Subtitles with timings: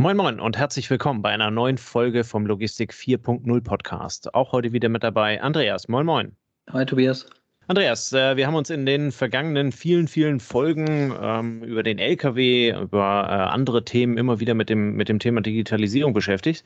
[0.00, 4.34] Moin Moin und herzlich willkommen bei einer neuen Folge vom Logistik 4.0 Podcast.
[4.34, 5.88] Auch heute wieder mit dabei Andreas.
[5.88, 6.34] Moin Moin.
[6.72, 7.26] Hi Tobias.
[7.66, 12.70] Andreas, äh, wir haben uns in den vergangenen vielen, vielen Folgen ähm, über den LKW,
[12.80, 16.64] über äh, andere Themen immer wieder mit dem, mit dem Thema Digitalisierung beschäftigt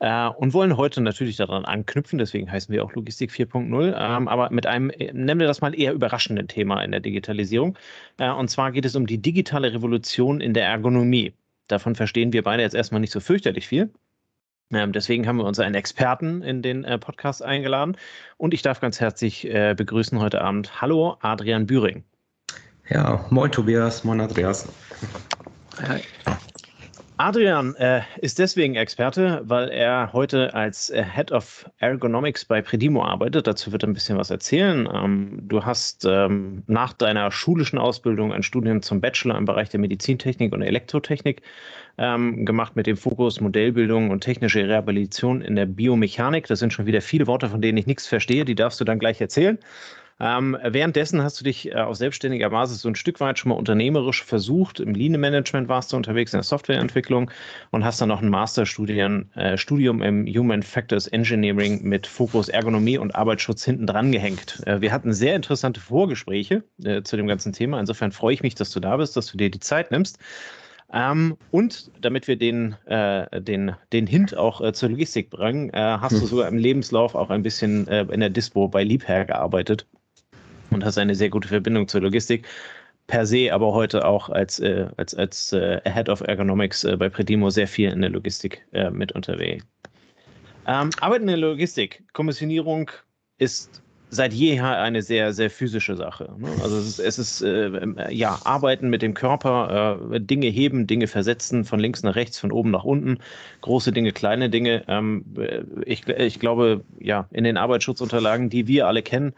[0.00, 4.50] äh, und wollen heute natürlich daran anknüpfen, deswegen heißen wir auch Logistik 4.0, ähm, aber
[4.50, 7.78] mit einem, nennen wir das mal eher überraschenden Thema in der Digitalisierung.
[8.18, 11.34] Äh, und zwar geht es um die digitale Revolution in der Ergonomie.
[11.68, 13.90] Davon verstehen wir beide jetzt erstmal nicht so fürchterlich viel.
[14.72, 17.96] Ähm, deswegen haben wir uns einen Experten in den äh, Podcast eingeladen.
[18.36, 20.80] Und ich darf ganz herzlich äh, begrüßen heute Abend.
[20.80, 22.04] Hallo, Adrian Büring.
[22.88, 24.68] Ja, moin Tobias, moin Andreas.
[25.80, 26.02] Hi.
[27.16, 33.04] Adrian äh, ist deswegen Experte, weil er heute als äh, Head of Ergonomics bei Predimo
[33.04, 33.46] arbeitet.
[33.46, 34.88] Dazu wird er ein bisschen was erzählen.
[34.92, 39.78] Ähm, du hast ähm, nach deiner schulischen Ausbildung ein Studium zum Bachelor im Bereich der
[39.78, 41.42] Medizintechnik und Elektrotechnik
[41.98, 46.48] ähm, gemacht mit dem Fokus Modellbildung und technische Rehabilitation in der Biomechanik.
[46.48, 48.44] Das sind schon wieder viele Worte, von denen ich nichts verstehe.
[48.44, 49.60] Die darfst du dann gleich erzählen.
[50.20, 53.56] Ähm, währenddessen hast du dich äh, auf selbstständiger Basis so ein Stück weit schon mal
[53.56, 54.78] unternehmerisch versucht.
[54.78, 57.30] Im Lean-Management warst du unterwegs in der Softwareentwicklung
[57.70, 62.96] und hast dann noch ein Masterstudium äh, Studium im Human Factors Engineering mit Fokus Ergonomie
[62.96, 64.62] und Arbeitsschutz hinten dran gehängt.
[64.66, 67.80] Äh, wir hatten sehr interessante Vorgespräche äh, zu dem ganzen Thema.
[67.80, 70.18] Insofern freue ich mich, dass du da bist, dass du dir die Zeit nimmst.
[70.92, 75.78] Ähm, und damit wir den, äh, den, den Hint auch äh, zur Logistik bringen, äh,
[75.80, 76.20] hast hm.
[76.20, 79.86] du sogar im Lebenslauf auch ein bisschen äh, in der Dispo bei Liebherr gearbeitet
[80.74, 82.46] und hast eine sehr gute Verbindung zur Logistik.
[83.06, 87.08] Per se, aber heute auch als, äh, als, als äh, Head of Ergonomics äh, bei
[87.10, 89.64] Predimo sehr viel in der Logistik äh, mit unterwegs.
[90.66, 92.90] Ähm, Arbeiten in der Logistik, Kommissionierung
[93.36, 96.32] ist seit jeher eine sehr, sehr physische Sache.
[96.38, 96.48] Ne?
[96.62, 101.06] Also es ist, es ist äh, ja, Arbeiten mit dem Körper, äh, Dinge heben, Dinge
[101.06, 103.18] versetzen, von links nach rechts, von oben nach unten,
[103.60, 104.84] große Dinge, kleine Dinge.
[104.88, 105.24] Ähm,
[105.84, 109.34] ich, ich glaube, ja, in den Arbeitsschutzunterlagen, die wir alle kennen,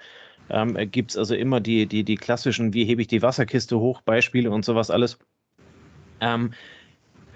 [0.50, 4.00] ähm, gibt es also immer die, die, die klassischen, wie hebe ich die Wasserkiste hoch,
[4.02, 5.18] Beispiele und sowas alles.
[6.20, 6.52] Ähm,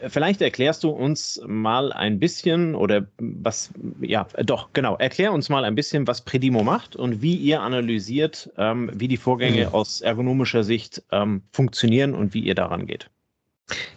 [0.09, 3.71] vielleicht erklärst du uns mal ein bisschen oder was,
[4.01, 8.51] ja, doch, genau, erklär uns mal ein bisschen, was Predimo macht und wie ihr analysiert,
[8.57, 9.75] ähm, wie die Vorgänge mhm.
[9.75, 13.11] aus ergonomischer Sicht ähm, funktionieren und wie ihr daran geht.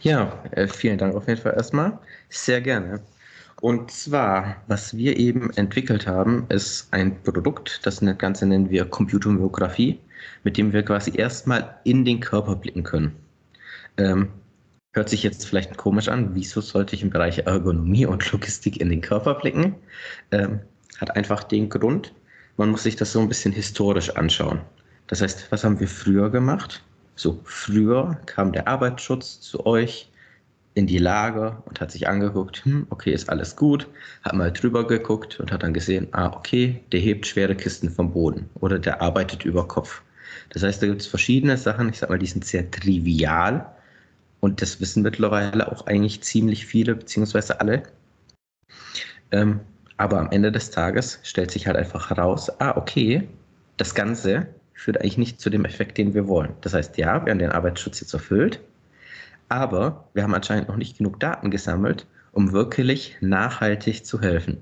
[0.02, 1.97] Ja, äh, vielen Dank auf jeden Fall erstmal.
[2.29, 3.02] Sehr gerne.
[3.63, 10.01] Und zwar, was wir eben entwickelt haben, ist ein Produkt, das Ganze nennen wir Computermyografie,
[10.44, 13.16] mit dem wir quasi erstmal in den Körper blicken können.
[13.96, 14.28] Ähm,
[14.91, 18.90] hört sich jetzt vielleicht komisch an, wieso sollte ich im Bereich Ergonomie und Logistik in
[18.90, 19.75] den Körper blicken?
[20.31, 20.59] Ähm,
[20.97, 22.13] hat einfach den Grund,
[22.57, 24.59] man muss sich das so ein bisschen historisch anschauen.
[25.07, 26.84] Das heißt, was haben wir früher gemacht?
[27.16, 30.09] So, früher kam der Arbeitsschutz zu euch,
[30.75, 33.88] in die Lager und hat sich angeguckt, hm, okay, ist alles gut,
[34.23, 38.11] hat mal drüber geguckt und hat dann gesehen, ah, okay, der hebt schwere Kisten vom
[38.11, 40.01] Boden oder der arbeitet über Kopf.
[40.50, 43.66] Das heißt, da gibt es verschiedene Sachen, ich sag mal, die sind sehr trivial
[44.39, 47.84] und das wissen mittlerweile auch eigentlich ziemlich viele, beziehungsweise alle.
[49.31, 49.59] Ähm,
[49.97, 53.28] aber am Ende des Tages stellt sich halt einfach heraus, ah, okay,
[53.78, 56.53] das Ganze führt eigentlich nicht zu dem Effekt, den wir wollen.
[56.61, 58.59] Das heißt, ja, wir haben den Arbeitsschutz jetzt erfüllt,
[59.53, 64.58] aber wir haben anscheinend noch nicht genug Daten gesammelt, um wirklich nachhaltig zu helfen.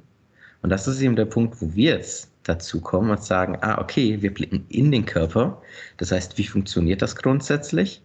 [0.61, 4.21] Und das ist eben der Punkt, wo wir jetzt dazu kommen und sagen, ah, okay,
[4.21, 5.61] wir blicken in den Körper.
[5.95, 8.01] Das heißt, wie funktioniert das grundsätzlich?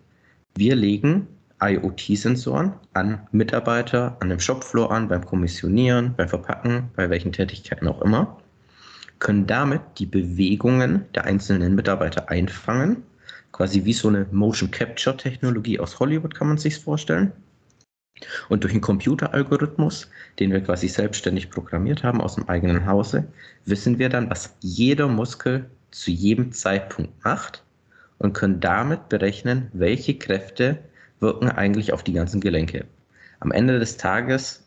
[0.55, 1.27] Wir legen
[1.61, 8.01] IoT-Sensoren an Mitarbeiter, an dem Shopfloor an, beim Kommissionieren, beim Verpacken, bei welchen Tätigkeiten auch
[8.03, 8.39] immer,
[9.19, 13.03] können damit die Bewegungen der einzelnen Mitarbeiter einfangen
[13.57, 17.33] quasi wie so eine Motion Capture Technologie aus Hollywood, kann man sich vorstellen.
[18.49, 23.27] Und durch einen Computeralgorithmus, den wir quasi selbstständig programmiert haben aus dem eigenen Hause,
[23.65, 27.63] wissen wir dann, was jeder Muskel zu jedem Zeitpunkt macht
[28.19, 30.79] und können damit berechnen, welche Kräfte
[31.21, 32.85] wirken eigentlich auf die ganzen Gelenke.
[33.41, 34.67] Am Ende des Tages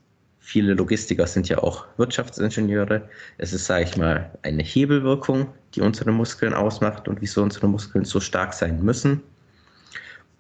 [0.50, 3.08] Viele Logistiker sind ja auch Wirtschaftsingenieure.
[3.38, 8.06] Es ist, sage ich mal, eine Hebelwirkung, die unsere Muskeln ausmacht und wieso unsere Muskeln
[8.06, 9.22] so stark sein müssen.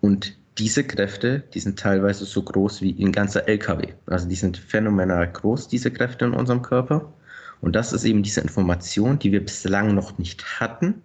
[0.01, 3.93] Und diese Kräfte, die sind teilweise so groß wie ein ganzer LKW.
[4.07, 7.13] Also die sind phänomenal groß, diese Kräfte in unserem Körper.
[7.61, 11.01] Und das ist eben diese Information, die wir bislang noch nicht hatten,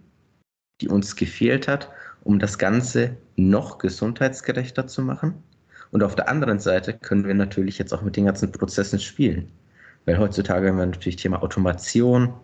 [0.80, 1.90] die uns gefehlt hat,
[2.22, 5.34] um das Ganze noch gesundheitsgerechter zu machen
[5.94, 9.48] und auf der anderen Seite können wir natürlich jetzt auch mit den ganzen Prozessen spielen.
[10.06, 12.34] Weil heutzutage haben wir natürlich Thema Automation.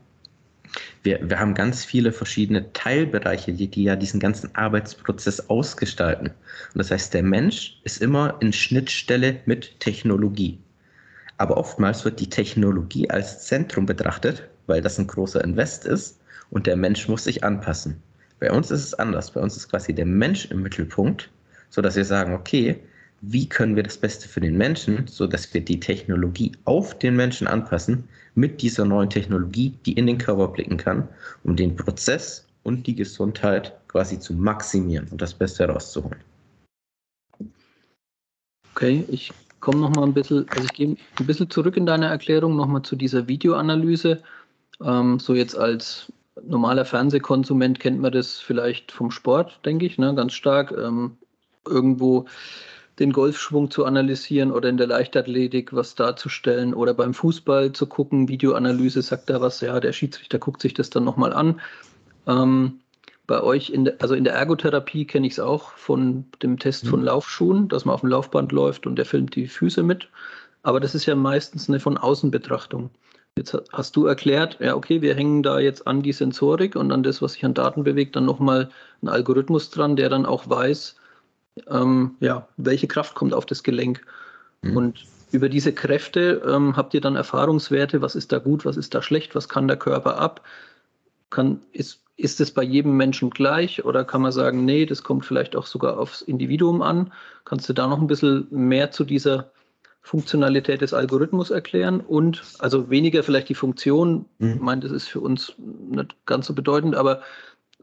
[1.02, 6.28] Wir, wir haben ganz viele verschiedene Teilbereiche, die, die ja diesen ganzen Arbeitsprozess ausgestalten.
[6.28, 10.58] Und das heißt, der Mensch ist immer in Schnittstelle mit Technologie.
[11.38, 16.20] Aber oftmals wird die Technologie als Zentrum betrachtet, weil das ein großer Invest ist
[16.50, 18.02] und der Mensch muss sich anpassen.
[18.40, 19.30] Bei uns ist es anders.
[19.30, 21.30] Bei uns ist quasi der Mensch im Mittelpunkt,
[21.70, 22.78] sodass wir sagen, okay,
[23.22, 27.46] wie können wir das Beste für den Menschen, sodass wir die Technologie auf den Menschen
[27.46, 31.08] anpassen, mit dieser neuen Technologie, die in den Körper blicken kann,
[31.44, 36.20] um den Prozess und die Gesundheit quasi zu maximieren und das Beste herauszuholen.
[38.74, 42.06] Okay, ich komme noch mal ein bisschen, also ich gehe ein bisschen zurück in deine
[42.06, 44.22] Erklärung noch mal zu dieser Videoanalyse.
[44.82, 46.12] Ähm, so jetzt als
[46.42, 50.72] normaler Fernsehkonsument kennt man das vielleicht vom Sport, denke ich, ne, ganz stark.
[50.72, 51.18] Ähm,
[51.66, 52.26] irgendwo
[53.00, 58.28] den Golfschwung zu analysieren oder in der Leichtathletik was darzustellen oder beim Fußball zu gucken,
[58.28, 61.60] Videoanalyse sagt da was, ja, der Schiedsrichter guckt sich das dann nochmal an.
[62.26, 62.80] Ähm,
[63.26, 66.86] bei euch, in der, also in der Ergotherapie kenne ich es auch von dem Test
[66.86, 67.06] von mhm.
[67.06, 70.08] Laufschuhen, dass man auf dem Laufband läuft und der filmt die Füße mit.
[70.62, 72.90] Aber das ist ja meistens eine von außen Betrachtung.
[73.38, 77.02] Jetzt hast du erklärt, ja, okay, wir hängen da jetzt an die Sensorik und an
[77.02, 78.68] das, was sich an Daten bewegt, dann nochmal
[79.00, 80.96] einen Algorithmus dran, der dann auch weiß,
[81.68, 84.02] ähm, ja, welche Kraft kommt auf das Gelenk.
[84.62, 84.76] Mhm.
[84.76, 88.94] Und über diese Kräfte ähm, habt ihr dann Erfahrungswerte, was ist da gut, was ist
[88.94, 90.42] da schlecht, was kann der Körper ab?
[91.30, 95.24] Kann, ist, ist es bei jedem Menschen gleich oder kann man sagen, nee, das kommt
[95.24, 97.12] vielleicht auch sogar aufs Individuum an?
[97.44, 99.52] Kannst du da noch ein bisschen mehr zu dieser
[100.02, 104.54] Funktionalität des Algorithmus erklären und also weniger vielleicht die Funktion, mhm.
[104.54, 107.22] ich meine, das ist für uns nicht ganz so bedeutend, aber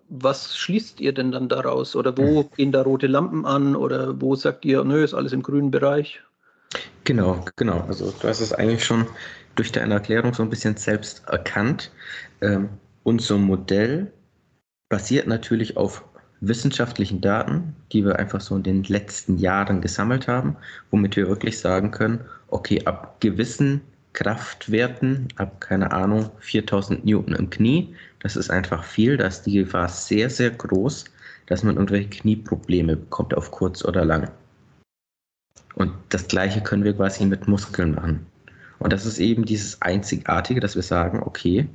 [0.09, 1.95] was schließt ihr denn dann daraus?
[1.95, 2.49] Oder wo mhm.
[2.55, 3.75] gehen da rote Lampen an?
[3.75, 6.21] Oder wo sagt ihr, nö, ist alles im grünen Bereich?
[7.03, 7.85] Genau, genau.
[7.87, 9.07] Also du hast es eigentlich schon
[9.55, 11.91] durch deine Erklärung so ein bisschen selbst erkannt.
[12.41, 12.69] Ähm,
[13.03, 14.11] unser Modell
[14.89, 16.03] basiert natürlich auf
[16.39, 20.55] wissenschaftlichen Daten, die wir einfach so in den letzten Jahren gesammelt haben,
[20.91, 23.81] womit wir wirklich sagen können, okay, ab gewissen
[24.17, 29.59] Kraftwerten, ab keine Ahnung, 4000 Newton im Knie, das ist einfach viel, da ist die
[29.59, 31.05] Gefahr sehr, sehr groß,
[31.45, 34.31] dass man irgendwelche Knieprobleme bekommt auf kurz oder lang.
[35.75, 38.25] Und das Gleiche können wir quasi mit Muskeln machen.
[38.79, 41.69] Und das ist eben dieses Einzigartige, dass wir sagen, okay,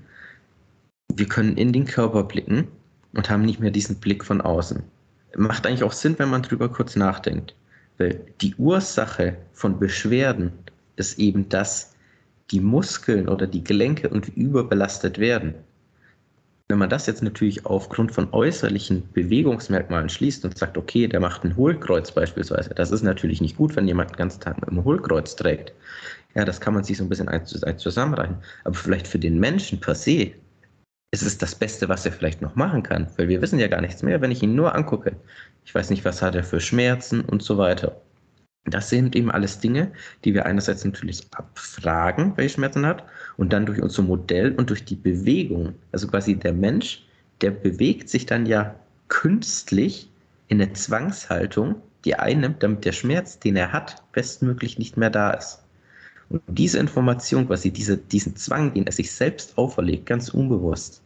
[1.14, 2.66] wir können in den Körper blicken
[3.14, 4.82] und haben nicht mehr diesen Blick von außen.
[5.36, 7.54] Macht eigentlich auch Sinn, wenn man drüber kurz nachdenkt.
[7.98, 10.50] Weil die Ursache von Beschwerden
[10.96, 11.91] ist eben, dass
[12.50, 15.54] die Muskeln oder die Gelenke irgendwie überbelastet werden.
[16.68, 21.44] Wenn man das jetzt natürlich aufgrund von äußerlichen Bewegungsmerkmalen schließt und sagt, okay, der macht
[21.44, 24.84] ein Hohlkreuz beispielsweise, das ist natürlich nicht gut, wenn jemand den ganzen Tag mit einem
[24.84, 25.72] Hohlkreuz trägt.
[26.34, 28.36] Ja, das kann man sich so ein bisschen eins zu eins zusammenreichen.
[28.64, 30.32] Aber vielleicht für den Menschen per se
[31.12, 33.82] ist es das Beste, was er vielleicht noch machen kann, weil wir wissen ja gar
[33.82, 35.16] nichts mehr, wenn ich ihn nur angucke.
[35.64, 38.01] Ich weiß nicht, was hat er für Schmerzen und so weiter.
[38.64, 39.90] Das sind eben alles Dinge,
[40.24, 43.04] die wir einerseits natürlich abfragen, welche Schmerzen er hat,
[43.36, 47.04] und dann durch unser Modell und durch die Bewegung, also quasi der Mensch,
[47.40, 48.74] der bewegt sich dann ja
[49.08, 50.08] künstlich
[50.46, 55.32] in eine Zwangshaltung, die einnimmt, damit der Schmerz, den er hat, bestmöglich nicht mehr da
[55.32, 55.62] ist.
[56.28, 61.02] Und diese Information, quasi diese, diesen Zwang, den er sich selbst auferlegt, ganz unbewusst,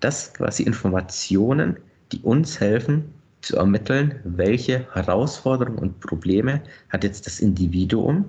[0.00, 1.76] das quasi Informationen,
[2.12, 3.14] die uns helfen
[3.48, 6.60] zu ermitteln, welche Herausforderungen und Probleme
[6.90, 8.28] hat jetzt das Individuum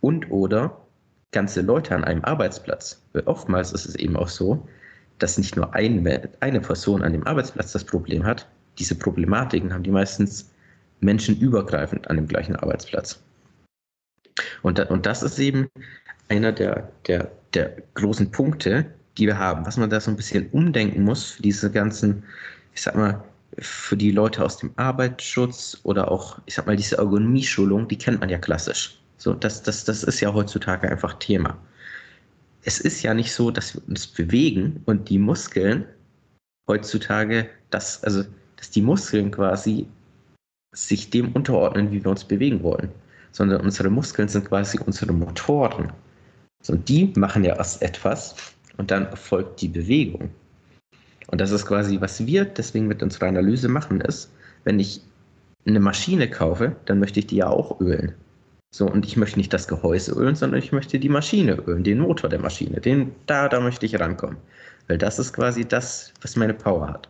[0.00, 0.84] und oder
[1.30, 3.00] ganze Leute an einem Arbeitsplatz.
[3.12, 4.66] Weil oftmals ist es eben auch so,
[5.20, 8.48] dass nicht nur eine, eine Person an dem Arbeitsplatz das Problem hat,
[8.80, 10.50] diese Problematiken haben die meistens
[10.98, 13.22] menschenübergreifend an dem gleichen Arbeitsplatz.
[14.62, 15.68] Und, da, und das ist eben
[16.28, 18.86] einer der, der, der großen Punkte,
[19.18, 22.24] die wir haben, was man da so ein bisschen umdenken muss für diese ganzen,
[22.74, 23.22] ich sag mal,
[23.60, 28.20] für die Leute aus dem Arbeitsschutz oder auch, ich sag mal, diese Ergonomie-Schulung, die kennt
[28.20, 28.98] man ja klassisch.
[29.16, 31.56] So, das, das, das ist ja heutzutage einfach Thema.
[32.62, 35.84] Es ist ja nicht so, dass wir uns bewegen und die Muskeln
[36.68, 38.24] heutzutage, das, also,
[38.56, 39.86] dass die Muskeln quasi
[40.74, 42.90] sich dem unterordnen, wie wir uns bewegen wollen
[43.32, 45.92] sondern unsere Muskeln sind quasi unsere Motoren.
[46.66, 48.34] Und die machen ja erst etwas
[48.76, 50.30] und dann erfolgt die Bewegung.
[51.28, 54.30] Und das ist quasi, was wir deswegen mit unserer Analyse machen, ist,
[54.64, 55.02] wenn ich
[55.66, 58.14] eine Maschine kaufe, dann möchte ich die ja auch ölen.
[58.70, 62.00] So, und ich möchte nicht das Gehäuse ölen, sondern ich möchte die Maschine ölen, den
[62.00, 62.80] Motor der Maschine.
[62.80, 64.36] Den, da, da möchte ich rankommen.
[64.88, 67.08] Weil das ist quasi das, was meine Power hat.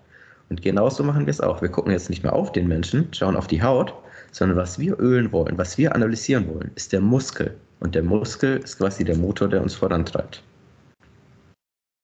[0.51, 1.61] Und genauso machen wir es auch.
[1.61, 3.93] Wir gucken jetzt nicht mehr auf den Menschen, schauen auf die Haut,
[4.33, 7.55] sondern was wir ölen wollen, was wir analysieren wollen, ist der Muskel.
[7.81, 10.43] Und der Muskel ist quasi der Motor, der uns vorantreibt.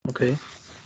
[0.08, 0.36] Okay.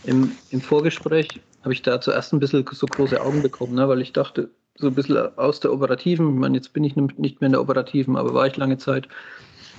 [0.03, 1.27] Im, im Vorgespräch
[1.61, 4.87] habe ich da zuerst ein bisschen so große Augen bekommen, ne, weil ich dachte, so
[4.87, 8.15] ein bisschen aus der Operativen, ich meine, jetzt bin ich nicht mehr in der Operativen,
[8.15, 9.09] aber war ich lange Zeit.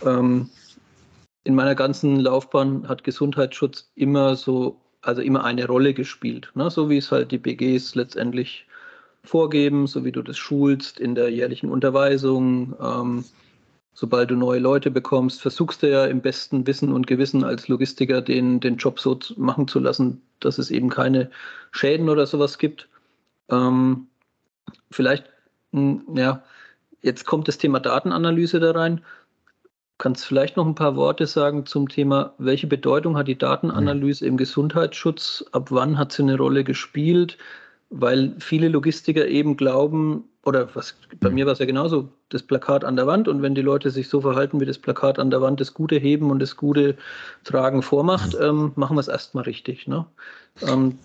[0.04, 0.50] Ähm,
[1.44, 6.50] in meiner ganzen Laufbahn hat Gesundheitsschutz immer so, also immer eine Rolle gespielt.
[6.54, 6.70] Ne?
[6.70, 8.66] So wie es halt die BGs letztendlich
[9.24, 12.74] vorgeben, so wie du das schulst in der jährlichen Unterweisung.
[12.78, 13.24] Ähm,
[13.92, 18.22] sobald du neue Leute bekommst, versuchst du ja im besten Wissen und Gewissen als Logistiker
[18.22, 21.30] den, den Job so machen zu lassen, dass es eben keine
[21.72, 22.88] Schäden oder sowas gibt.
[23.50, 24.06] Ähm,
[24.90, 25.24] vielleicht,
[25.72, 26.42] ja,
[27.02, 29.02] jetzt kommt das Thema Datenanalyse da rein.
[29.98, 34.38] Kannst vielleicht noch ein paar Worte sagen zum Thema, welche Bedeutung hat die Datenanalyse im
[34.38, 35.44] Gesundheitsschutz?
[35.52, 37.36] Ab wann hat sie eine Rolle gespielt?
[37.90, 42.84] Weil viele Logistiker eben glauben, oder was, bei mir war es ja genauso, das Plakat
[42.84, 45.42] an der Wand und wenn die Leute sich so verhalten, wie das Plakat an der
[45.42, 46.96] Wand das Gute heben und das Gute
[47.44, 49.86] tragen vormacht, ähm, machen wir es erstmal richtig.
[49.86, 50.06] Ne?
[50.62, 50.98] Ähm,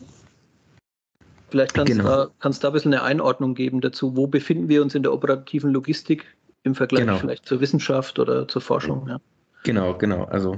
[1.49, 2.09] vielleicht kannst du genau.
[2.09, 4.15] da, da ein bisschen eine Einordnung geben dazu.
[4.15, 6.25] Wo befinden wir uns in der operativen Logistik
[6.63, 7.17] im Vergleich genau.
[7.17, 9.05] vielleicht zur Wissenschaft oder zur Forschung?
[9.09, 9.19] Ja.
[9.63, 10.23] Genau, genau.
[10.25, 10.55] Also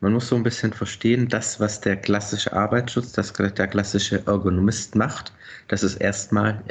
[0.00, 4.94] man muss so ein bisschen verstehen, das, was der klassische Arbeitsschutz, das der klassische Ergonomist
[4.94, 5.32] macht,
[5.68, 6.62] das ist erstmal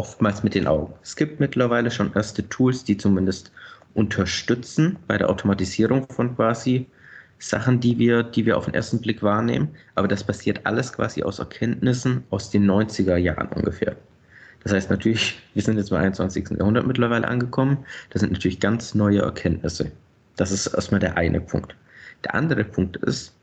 [0.00, 0.94] oftmals mit den Augen.
[1.02, 3.52] Es gibt mittlerweile schon erste Tools, die zumindest
[3.92, 6.86] unterstützen bei der Automatisierung von quasi
[7.38, 9.68] Sachen, die wir, die wir auf den ersten Blick wahrnehmen.
[9.96, 13.94] Aber das basiert alles quasi aus Erkenntnissen aus den 90er Jahren ungefähr.
[14.64, 16.48] Das heißt natürlich, wir sind jetzt im 21.
[16.58, 17.76] Jahrhundert mittlerweile angekommen.
[18.08, 19.92] Das sind natürlich ganz neue Erkenntnisse.
[20.36, 21.76] Das ist erstmal der eine Punkt.
[22.24, 23.34] Der andere Punkt ist,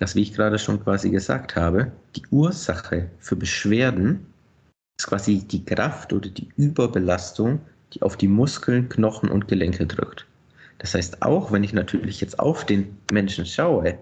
[0.00, 4.26] dass, wie ich gerade schon quasi gesagt habe, die Ursache für Beschwerden
[4.98, 7.60] ist quasi die Kraft oder die Überbelastung,
[7.92, 10.26] die auf die Muskeln, Knochen und Gelenke drückt.
[10.78, 13.98] Das heißt, auch wenn ich natürlich jetzt auf den Menschen schaue,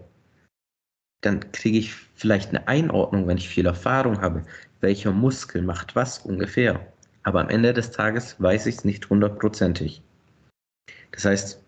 [1.22, 4.44] dann kriege ich vielleicht eine Einordnung, wenn ich viel Erfahrung habe,
[4.80, 6.80] welcher Muskel macht was ungefähr.
[7.22, 10.02] Aber am Ende des Tages weiß ich es nicht hundertprozentig.
[11.12, 11.62] Das heißt,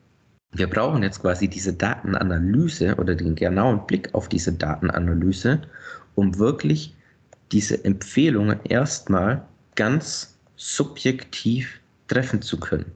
[0.53, 5.63] wir brauchen jetzt quasi diese Datenanalyse oder den genauen Blick auf diese Datenanalyse,
[6.15, 6.95] um wirklich
[7.53, 12.93] diese Empfehlungen erstmal ganz subjektiv treffen zu können.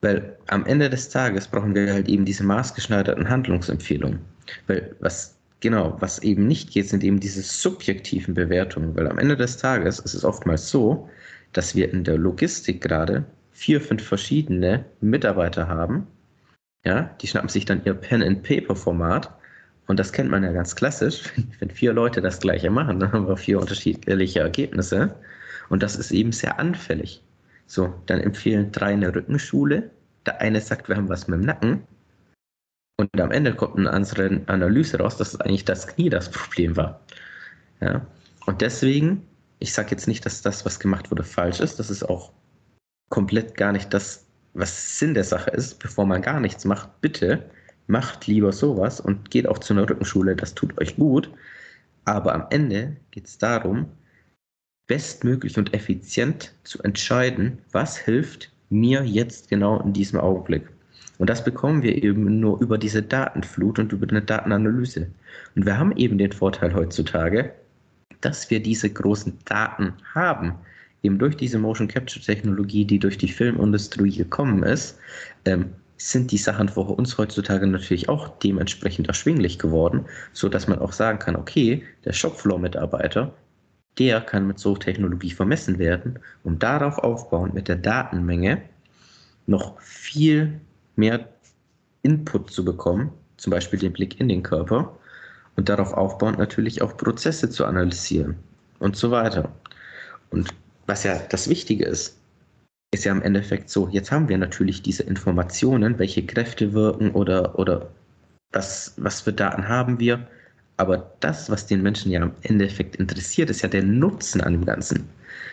[0.00, 4.20] Weil am Ende des Tages brauchen wir halt eben diese maßgeschneiderten Handlungsempfehlungen.
[4.66, 8.94] Weil was genau, was eben nicht geht, sind eben diese subjektiven Bewertungen.
[8.96, 11.08] Weil am Ende des Tages ist es oftmals so,
[11.52, 16.06] dass wir in der Logistik gerade vier, fünf verschiedene Mitarbeiter haben.
[16.84, 19.36] Ja, die schnappen sich dann ihr Pen-and-Paper-Format.
[19.88, 21.24] Und das kennt man ja ganz klassisch.
[21.58, 25.16] Wenn vier Leute das gleiche machen, dann haben wir vier unterschiedliche Ergebnisse.
[25.70, 27.22] Und das ist eben sehr anfällig.
[27.66, 29.90] So, dann empfehlen drei eine Rückenschule.
[30.26, 31.82] Der eine sagt, wir haben was mit dem Nacken.
[32.98, 37.00] Und am Ende kommt eine andere Analyse raus, dass eigentlich das Knie das Problem war.
[37.80, 38.06] Ja.
[38.46, 39.26] Und deswegen,
[39.58, 41.78] ich sage jetzt nicht, dass das, was gemacht wurde, falsch ist.
[41.78, 42.32] Das ist auch
[43.08, 47.00] komplett gar nicht das, was Sinn der Sache ist, bevor man gar nichts macht.
[47.00, 47.48] Bitte
[47.88, 51.30] macht lieber sowas und geht auch zu einer Rückenschule, das tut euch gut.
[52.04, 53.86] Aber am Ende geht es darum,
[54.86, 60.68] bestmöglich und effizient zu entscheiden, was hilft mir jetzt genau in diesem Augenblick.
[61.18, 65.08] Und das bekommen wir eben nur über diese Datenflut und über eine Datenanalyse.
[65.56, 67.52] Und wir haben eben den Vorteil heutzutage,
[68.20, 70.54] dass wir diese großen Daten haben,
[71.02, 74.98] eben durch diese Motion Capture Technologie, die durch die Filmindustrie gekommen ist,
[75.44, 75.66] ähm,
[75.98, 80.92] sind die Sachen für uns heutzutage natürlich auch dementsprechend erschwinglich geworden, so dass man auch
[80.92, 83.34] sagen kann, okay, der Shopfloor-Mitarbeiter,
[83.98, 88.62] der kann mit so Technologie vermessen werden, um darauf aufbauend mit der Datenmenge
[89.46, 90.60] noch viel
[90.94, 91.28] mehr
[92.02, 94.96] Input zu bekommen, zum Beispiel den Blick in den Körper
[95.56, 98.36] und darauf aufbauend natürlich auch Prozesse zu analysieren
[98.78, 99.50] und so weiter.
[100.30, 100.48] Und
[100.86, 102.17] was ja das Wichtige ist,
[102.90, 107.58] ist ja im Endeffekt so, jetzt haben wir natürlich diese Informationen, welche Kräfte wirken oder,
[107.58, 107.90] oder
[108.52, 110.26] was, was für Daten haben wir.
[110.78, 114.64] Aber das, was den Menschen ja im Endeffekt interessiert, ist ja der Nutzen an dem
[114.64, 115.08] Ganzen.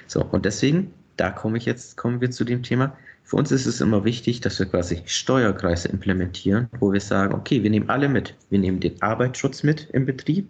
[0.08, 3.65] So, und deswegen, da komme ich jetzt, kommen wir zu dem Thema, für uns ist
[3.65, 8.08] es immer wichtig, dass wir quasi Steuerkreise implementieren, wo wir sagen, okay, wir nehmen alle
[8.08, 8.36] mit.
[8.51, 10.48] Wir nehmen den Arbeitsschutz mit im Betrieb,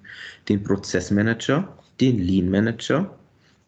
[0.50, 1.70] den Prozessmanager,
[2.02, 3.18] den Lean Manager,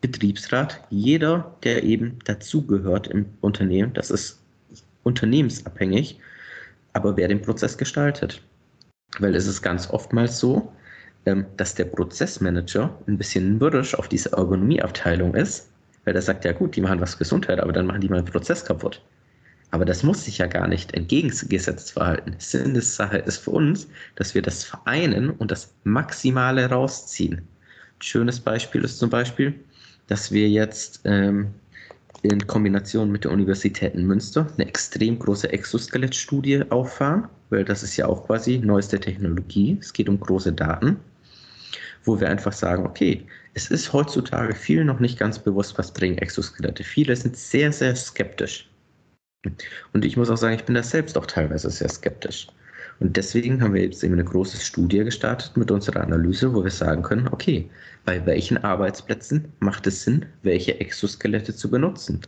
[0.01, 3.93] Betriebsrat, jeder, der eben dazugehört im Unternehmen.
[3.93, 4.39] Das ist
[5.03, 6.19] unternehmensabhängig,
[6.93, 8.41] aber wer den Prozess gestaltet.
[9.19, 10.71] Weil es ist ganz oftmals so,
[11.25, 15.69] ähm, dass der Prozessmanager ein bisschen mürrisch auf diese Ergonomieabteilung ist
[16.07, 18.31] weil der sagt, ja gut, die machen was Gesundheit, aber dann machen die mal den
[18.31, 19.01] Prozess kaputt.
[19.71, 22.33] Aber das muss sich ja gar nicht entgegengesetzt verhalten.
[22.37, 27.39] Sinn der Sache ist für uns, dass wir das vereinen und das Maximale rausziehen.
[27.39, 29.53] Ein schönes Beispiel ist zum Beispiel,
[30.07, 31.53] dass wir jetzt ähm,
[32.23, 37.27] in Kombination mit der Universität in Münster eine extrem große Exoskelettstudie auffahren.
[37.49, 39.77] weil das ist ja auch quasi neueste Technologie.
[39.79, 40.97] Es geht um große Daten,
[42.03, 46.17] wo wir einfach sagen, okay, es ist heutzutage vielen noch nicht ganz bewusst, was bringen
[46.17, 46.83] Exoskelette.
[46.83, 48.69] Viele sind sehr, sehr skeptisch.
[49.93, 52.47] Und ich muss auch sagen, ich bin da selbst auch teilweise sehr skeptisch.
[52.99, 56.71] Und deswegen haben wir jetzt eben eine große Studie gestartet mit unserer Analyse, wo wir
[56.71, 57.69] sagen können, okay,
[58.05, 62.21] bei welchen Arbeitsplätzen macht es Sinn, welche Exoskelette zu benutzen?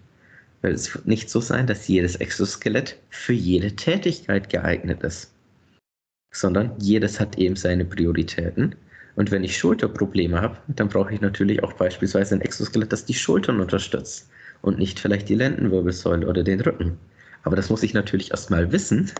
[0.61, 5.33] Weil es wird nicht so sein, dass jedes Exoskelett für jede Tätigkeit geeignet ist,
[6.31, 8.75] sondern jedes hat eben seine Prioritäten.
[9.15, 13.13] Und wenn ich Schulterprobleme habe, dann brauche ich natürlich auch beispielsweise ein Exoskelett, das die
[13.15, 14.29] Schultern unterstützt
[14.61, 16.97] und nicht vielleicht die Lendenwirbelsäule oder den Rücken.
[17.43, 19.11] Aber das muss ich natürlich erstmal wissen,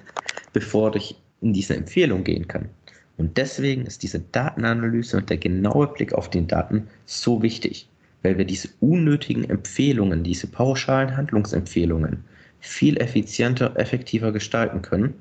[0.54, 2.70] bevor ich in diese Empfehlung gehen kann.
[3.18, 7.90] Und deswegen ist diese Datenanalyse und der genaue Blick auf den Daten so wichtig,
[8.24, 12.24] weil wir diese unnötigen Empfehlungen, diese pauschalen Handlungsempfehlungen
[12.62, 15.16] viel effizienter, effektiver gestalten können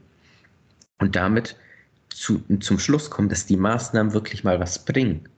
[0.99, 1.57] und damit
[2.09, 5.29] zu, zum Schluss kommen, dass die Maßnahmen wirklich mal was bringen.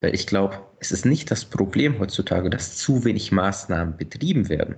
[0.00, 4.76] Weil ich glaube, es ist nicht das Problem heutzutage, dass zu wenig Maßnahmen betrieben werden.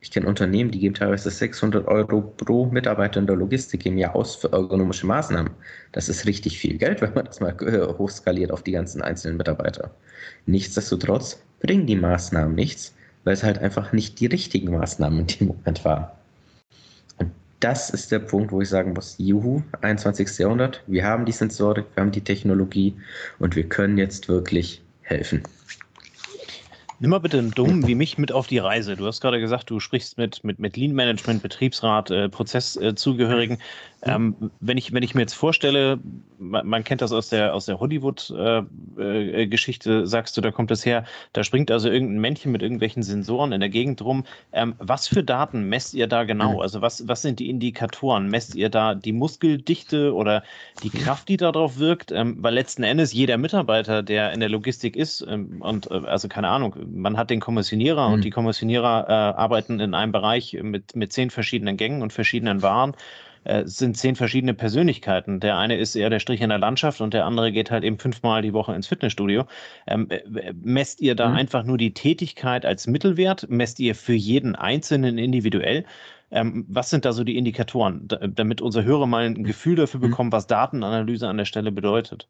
[0.00, 4.14] Ich kenne Unternehmen, die geben teilweise 600 Euro pro Mitarbeiter in der Logistik im Jahr
[4.14, 5.50] aus für ergonomische Maßnahmen.
[5.90, 9.36] Das ist richtig viel Geld, wenn man das mal äh, hochskaliert auf die ganzen einzelnen
[9.36, 9.90] Mitarbeiter.
[10.46, 15.48] Nichtsdestotrotz bringen die Maßnahmen nichts, weil es halt einfach nicht die richtigen Maßnahmen in dem
[15.48, 16.08] Moment waren.
[17.16, 20.38] Und das ist der Punkt, wo ich sagen muss, juhu, 21.
[20.38, 22.94] Jahrhundert, wir haben die Sensorik, wir haben die Technologie
[23.40, 25.42] und wir können jetzt wirklich helfen.
[27.00, 28.96] Nimm mal bitte einen Dummen wie mich mit auf die Reise.
[28.96, 33.58] Du hast gerade gesagt, du sprichst mit, mit, mit Lean Management, Betriebsrat, äh, Prozesszugehörigen.
[34.02, 35.98] Ähm, wenn, ich, wenn ich mir jetzt vorstelle,
[36.38, 40.70] man, man kennt das aus der, aus der Hollywood-Geschichte, äh, äh, sagst du, da kommt
[40.70, 44.22] es her, da springt also irgendein Männchen mit irgendwelchen Sensoren in der Gegend rum.
[44.52, 46.52] Ähm, was für Daten messt ihr da genau?
[46.54, 46.60] Mhm.
[46.60, 48.28] Also was, was sind die Indikatoren?
[48.28, 50.44] Messt ihr da die Muskeldichte oder
[50.84, 52.12] die Kraft, die darauf wirkt?
[52.12, 56.28] Ähm, weil letzten Endes jeder Mitarbeiter, der in der Logistik ist ähm, und äh, also
[56.28, 58.14] keine Ahnung, man hat den Kommissionierer mhm.
[58.14, 62.62] und die Kommissionierer äh, arbeiten in einem Bereich mit, mit zehn verschiedenen Gängen und verschiedenen
[62.62, 62.94] Waren
[63.44, 65.40] äh, sind zehn verschiedene Persönlichkeiten.
[65.40, 67.98] Der eine ist eher der Strich in der Landschaft und der andere geht halt eben
[67.98, 69.46] fünfmal die Woche ins Fitnessstudio.
[69.86, 71.36] Ähm, äh, messt ihr da mhm.
[71.36, 73.48] einfach nur die Tätigkeit als Mittelwert?
[73.48, 75.84] Messt ihr für jeden Einzelnen individuell?
[76.30, 80.10] Ähm, was sind da so die Indikatoren, damit unsere Hörer mal ein Gefühl dafür mhm.
[80.10, 82.28] bekommen, was Datenanalyse an der Stelle bedeutet?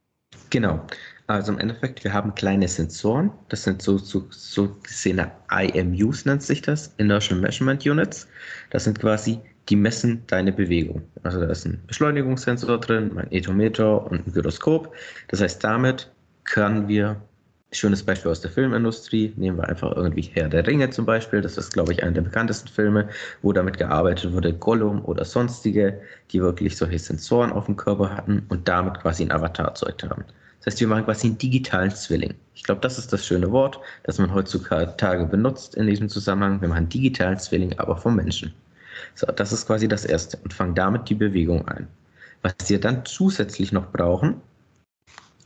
[0.50, 0.86] Genau.
[1.26, 3.30] Also im Endeffekt, wir haben kleine Sensoren.
[3.50, 8.26] Das sind so, so, so gesehene IMUs, nennt sich das, Inertial Measurement Units.
[8.70, 11.02] Das sind quasi die messen deine Bewegung.
[11.22, 14.94] Also da ist ein Beschleunigungssensor drin, ein Etometer und ein Gyroskop.
[15.28, 16.10] Das heißt, damit
[16.44, 17.20] können wir,
[17.70, 21.58] schönes Beispiel aus der Filmindustrie, nehmen wir einfach irgendwie Herr der Ringe zum Beispiel, das
[21.58, 23.08] ist, glaube ich, einer der bekanntesten Filme,
[23.42, 26.00] wo damit gearbeitet wurde, Gollum oder sonstige,
[26.30, 30.24] die wirklich solche Sensoren auf dem Körper hatten und damit quasi ein Avatar erzeugt haben.
[30.60, 32.34] Das heißt, wir machen quasi einen digitalen Zwilling.
[32.54, 36.60] Ich glaube, das ist das schöne Wort, das man heutzutage benutzt in diesem Zusammenhang.
[36.60, 38.52] Wir machen einen digitalen Zwilling, aber vom Menschen.
[39.14, 41.86] So, das ist quasi das Erste und fangen damit die Bewegung ein.
[42.42, 44.40] Was wir dann zusätzlich noch brauchen,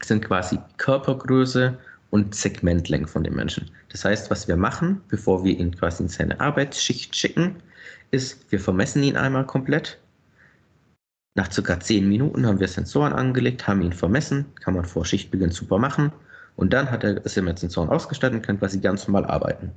[0.02, 1.78] sind quasi Körpergröße
[2.12, 3.70] und Segmentlänge von dem Menschen.
[3.88, 7.56] Das heißt, was wir machen, bevor wir ihn quasi in seine Arbeitsschicht schicken,
[8.10, 9.98] ist, wir vermessen ihn einmal komplett.
[11.34, 15.52] Nach circa 10 Minuten haben wir Sensoren angelegt, haben ihn vermessen, kann man vor Schichtbeginn
[15.52, 16.12] super machen.
[16.54, 19.72] Und dann hat er, ist er mit Sensoren ausgestattet und kann quasi ganz normal arbeiten.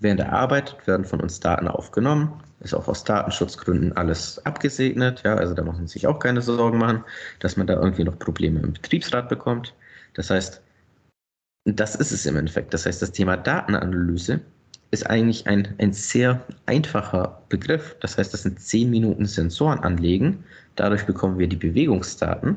[0.00, 5.36] Während der Arbeit werden von uns Daten aufgenommen, ist auch aus Datenschutzgründen alles abgesegnet, ja,
[5.36, 7.04] also da muss man sich auch keine Sorgen machen,
[7.38, 9.72] dass man da irgendwie noch Probleme im Betriebsrat bekommt.
[10.12, 10.60] Das heißt,
[11.64, 12.74] das ist es im Endeffekt.
[12.74, 14.40] Das heißt, das Thema Datenanalyse
[14.90, 17.96] ist eigentlich ein, ein sehr einfacher Begriff.
[18.00, 20.44] Das heißt, das sind zehn Minuten Sensoren anlegen.
[20.76, 22.56] Dadurch bekommen wir die Bewegungsdaten.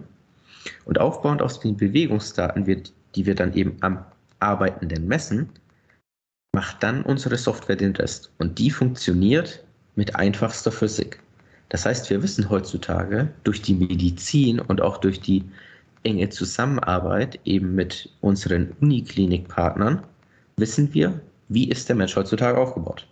[0.85, 2.65] Und aufbauend aus den Bewegungsdaten,
[3.15, 4.03] die wir dann eben am
[4.39, 5.49] Arbeitenden messen,
[6.53, 8.31] macht dann unsere Software den Rest.
[8.37, 9.63] Und die funktioniert
[9.95, 11.19] mit einfachster Physik.
[11.69, 15.43] Das heißt, wir wissen heutzutage durch die Medizin und auch durch die
[16.07, 20.03] enge Zusammenarbeit eben mit unseren Uniklinikpartnern,
[20.55, 23.05] wissen wir, wie ist der Mensch heutzutage aufgebaut.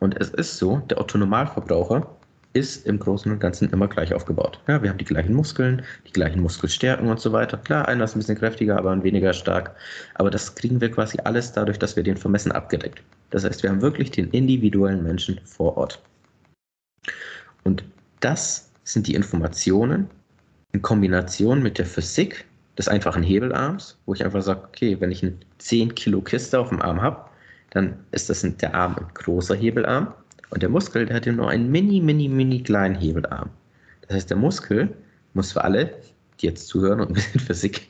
[0.00, 2.06] Und es ist so, der Autonomalverbraucher
[2.52, 4.60] ist im Großen und Ganzen immer gleich aufgebaut.
[4.66, 7.56] Ja, wir haben die gleichen Muskeln, die gleichen Muskelstärken und so weiter.
[7.56, 9.74] Klar, einer ist ein bisschen kräftiger, aber ein weniger stark.
[10.14, 13.02] Aber das kriegen wir quasi alles dadurch, dass wir den vermessen abgedeckt.
[13.30, 16.00] Das heißt, wir haben wirklich den individuellen Menschen vor Ort.
[17.64, 17.84] Und
[18.20, 20.08] das sind die Informationen
[20.74, 22.44] in Kombination mit der Physik
[22.76, 26.68] des einfachen Hebelarms, wo ich einfach sage, okay, wenn ich eine 10 Kilo Kiste auf
[26.68, 27.24] dem Arm habe,
[27.70, 30.12] dann ist das der Arm ein großer Hebelarm
[30.50, 33.50] und der Muskel, der hat ja nur einen mini, mini, mini kleinen Hebelarm.
[34.02, 34.92] Das heißt, der Muskel
[35.32, 35.94] muss für alle,
[36.40, 37.88] die jetzt zuhören und ein bisschen Physik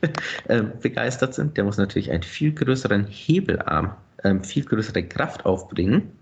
[0.49, 6.13] äh, begeistert sind, der muss natürlich einen viel größeren Hebelarm, äh, viel größere Kraft aufbringen,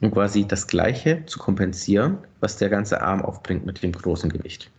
[0.00, 4.70] um quasi das Gleiche zu kompensieren, was der ganze Arm aufbringt mit dem großen Gewicht.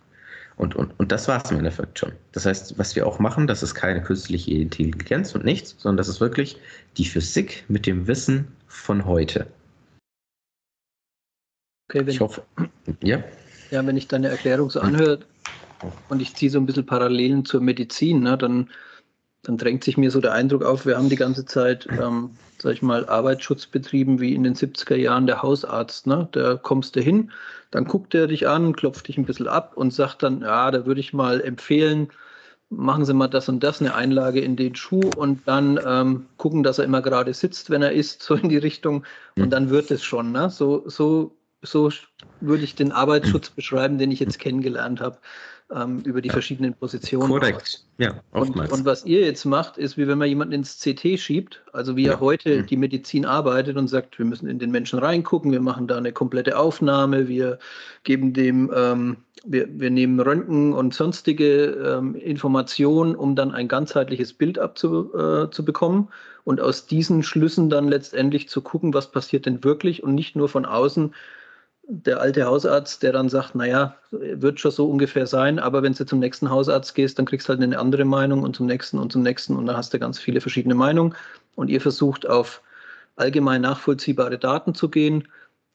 [0.62, 2.12] Und, und, und das war es im Endeffekt schon.
[2.34, 6.08] Das heißt, was wir auch machen, das ist keine künstliche Intelligenz und nichts, sondern das
[6.08, 6.56] ist wirklich
[6.98, 9.48] die Physik mit dem Wissen von heute.
[11.90, 12.44] Okay, wenn, ich hoffe,
[13.02, 13.24] ja.
[13.72, 15.22] Ja, wenn ich deine Erklärung so anhöre
[16.10, 18.70] und ich ziehe so ein bisschen Parallelen zur Medizin, ne, dann,
[19.44, 22.74] dann drängt sich mir so der Eindruck auf, wir haben die ganze Zeit, ähm, sag
[22.74, 26.06] ich mal, Arbeitsschutz betrieben wie in den 70er Jahren der Hausarzt.
[26.06, 26.28] Ne?
[26.32, 27.32] Da kommst du hin,
[27.72, 30.86] dann guckt er dich an, klopft dich ein bisschen ab und sagt dann, ja, da
[30.86, 32.10] würde ich mal empfehlen,
[32.70, 36.62] machen Sie mal das und das, eine Einlage in den Schuh und dann ähm, gucken,
[36.64, 39.04] dass er immer gerade sitzt, wenn er isst, so in die Richtung.
[39.36, 40.32] Und dann wird es schon.
[40.32, 40.52] Ne?
[40.52, 41.92] So, so, so
[42.42, 45.18] würde ich den Arbeitsschutz beschreiben, den ich jetzt kennengelernt habe
[45.74, 47.28] ähm, über die verschiedenen Positionen.
[47.30, 48.72] Korrekt, ja, oftmals.
[48.72, 51.96] Und, und, was ihr jetzt macht, ist, wie wenn man jemanden ins CT schiebt, also
[51.96, 52.20] wie ja.
[52.20, 52.66] heute mhm.
[52.68, 56.12] die Medizin arbeitet und sagt, wir müssen in den Menschen reingucken, wir machen da eine
[56.12, 57.60] komplette Aufnahme, wir
[58.04, 64.34] geben dem, ähm, wir, wir nehmen Röntgen und sonstige ähm, Informationen, um dann ein ganzheitliches
[64.34, 66.12] Bild abzubekommen äh,
[66.44, 70.50] und aus diesen Schlüssen dann letztendlich zu gucken, was passiert denn wirklich und nicht nur
[70.50, 71.14] von außen
[71.88, 76.06] der alte Hausarzt, der dann sagt, naja, wird schon so ungefähr sein, aber wenn du
[76.06, 79.12] zum nächsten Hausarzt gehst, dann kriegst du halt eine andere Meinung und zum nächsten und
[79.12, 81.16] zum nächsten und dann hast du ganz viele verschiedene Meinungen
[81.56, 82.62] und ihr versucht auf
[83.16, 85.28] allgemein nachvollziehbare Daten zu gehen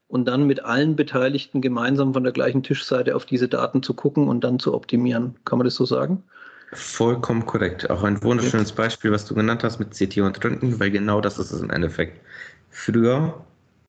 [0.08, 4.28] und dann mit allen Beteiligten gemeinsam von der gleichen Tischseite auf diese Daten zu gucken
[4.28, 5.36] und dann zu optimieren.
[5.44, 6.22] Kann man das so sagen?
[6.72, 7.90] Vollkommen korrekt.
[7.90, 11.38] Auch ein wunderschönes Beispiel, was du genannt hast mit CT und Röntgen, weil genau das
[11.38, 12.20] ist es im Endeffekt.
[12.70, 13.34] Früher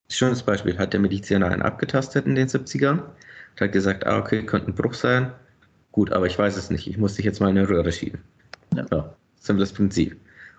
[0.09, 4.45] Schönes Beispiel, hat der Mediziner einen abgetastet in den 70ern und hat gesagt, ah, okay,
[4.45, 5.31] könnte ein Bruch sein.
[5.91, 6.87] Gut, aber ich weiß es nicht.
[6.87, 8.21] Ich muss dich jetzt mal in eine Röhre schieben.
[8.75, 8.85] Ja.
[8.91, 10.15] ja simples Prinzip.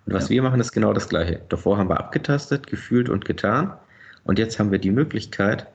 [0.07, 0.31] Und was ja.
[0.31, 1.41] wir machen, ist genau das Gleiche.
[1.49, 3.73] Davor haben wir abgetastet, gefühlt und getan.
[4.25, 5.67] Und jetzt haben wir die Möglichkeit,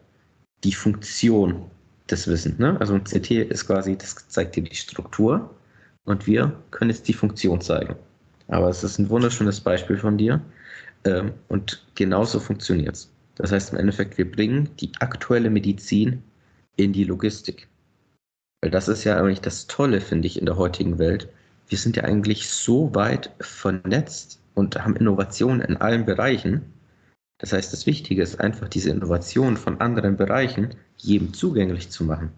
[0.64, 1.66] die Funktion
[2.10, 2.60] des Wissens.
[2.60, 2.78] Ne?
[2.80, 5.50] Also ein CT ist quasi, das zeigt dir die Struktur.
[6.06, 7.96] Und wir können jetzt die Funktion zeigen.
[8.50, 10.42] Aber es ist ein wunderschönes Beispiel von dir.
[11.06, 13.13] Ähm, und genauso funktioniert es.
[13.36, 16.24] Das heißt im Endeffekt, wir bringen die aktuelle Medizin
[16.76, 17.68] in die Logistik.
[18.62, 21.28] Weil das ist ja eigentlich das Tolle, finde ich, in der heutigen Welt.
[21.68, 26.62] Wir sind ja eigentlich so weit vernetzt und haben Innovationen in allen Bereichen.
[27.40, 32.32] Das heißt, das Wichtige ist einfach, diese Innovationen von anderen Bereichen jedem zugänglich zu machen.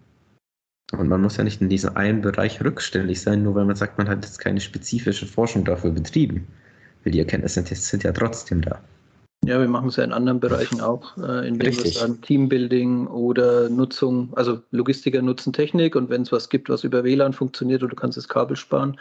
[0.92, 3.98] Und man muss ja nicht in diesem einen Bereich rückständig sein, nur weil man sagt,
[3.98, 6.46] man hat jetzt keine spezifische Forschung dafür betrieben.
[7.02, 8.82] Weil die Erkenntnisse sind, ja trotzdem da.
[9.44, 11.84] Ja, wir machen es ja in anderen Bereichen auch, äh, indem Richtig.
[11.84, 16.84] wir sagen Teambuilding oder Nutzung, also Logistiker nutzen Technik und wenn es was gibt, was
[16.84, 18.98] über WLAN funktioniert oder du kannst das Kabel sparen,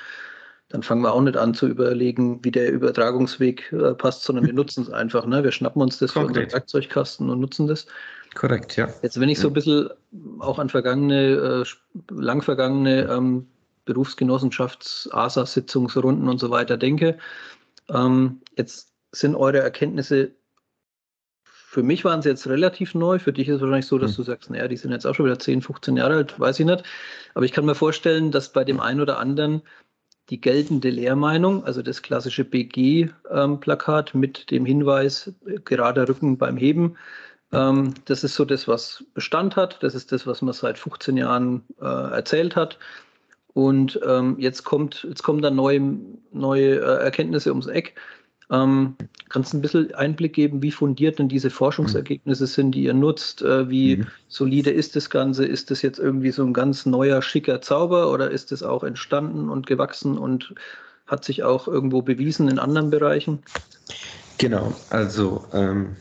[0.70, 4.54] dann fangen wir auch nicht an zu überlegen, wie der Übertragungsweg äh, passt, sondern wir
[4.54, 5.26] nutzen es einfach.
[5.26, 5.44] Ne?
[5.44, 6.36] Wir schnappen uns das Konkret.
[6.36, 7.86] für unseren Werkzeugkasten und nutzen das.
[8.34, 8.90] Korrekt, ja.
[9.02, 9.90] Jetzt, wenn ich so ein bisschen
[10.40, 11.66] auch an vergangene, äh,
[12.14, 13.48] lang vergangene ähm,
[13.86, 17.18] Berufsgenossenschafts-ASA-Sitzungsrunden und so weiter denke,
[17.90, 20.32] ähm, jetzt sind eure Erkenntnisse,
[21.44, 24.16] für mich waren sie jetzt relativ neu, für dich ist es wahrscheinlich so, dass mhm.
[24.16, 26.66] du sagst, naja, die sind jetzt auch schon wieder 10, 15 Jahre alt, weiß ich
[26.66, 26.84] nicht.
[27.34, 29.62] Aber ich kann mir vorstellen, dass bei dem einen oder anderen
[30.30, 35.34] die geltende Lehrmeinung, also das klassische BG-Plakat ähm, mit dem Hinweis,
[35.66, 36.96] gerader Rücken beim Heben,
[37.52, 39.82] ähm, das ist so das, was Bestand hat.
[39.84, 42.80] Das ist das, was man seit 15 Jahren äh, erzählt hat.
[43.54, 45.98] Und ähm, jetzt, kommt, jetzt kommen dann neue,
[46.32, 47.96] neue äh, Erkenntnisse ums Eck.
[48.52, 48.96] Ähm,
[49.30, 53.42] kannst du ein bisschen Einblick geben, wie fundiert denn diese Forschungsergebnisse sind, die ihr nutzt?
[53.42, 54.08] Äh, wie mhm.
[54.28, 55.46] solide ist das Ganze?
[55.46, 59.50] Ist das jetzt irgendwie so ein ganz neuer, schicker Zauber oder ist es auch entstanden
[59.50, 60.54] und gewachsen und
[61.08, 63.40] hat sich auch irgendwo bewiesen in anderen Bereichen?
[64.38, 65.96] Genau, also ähm,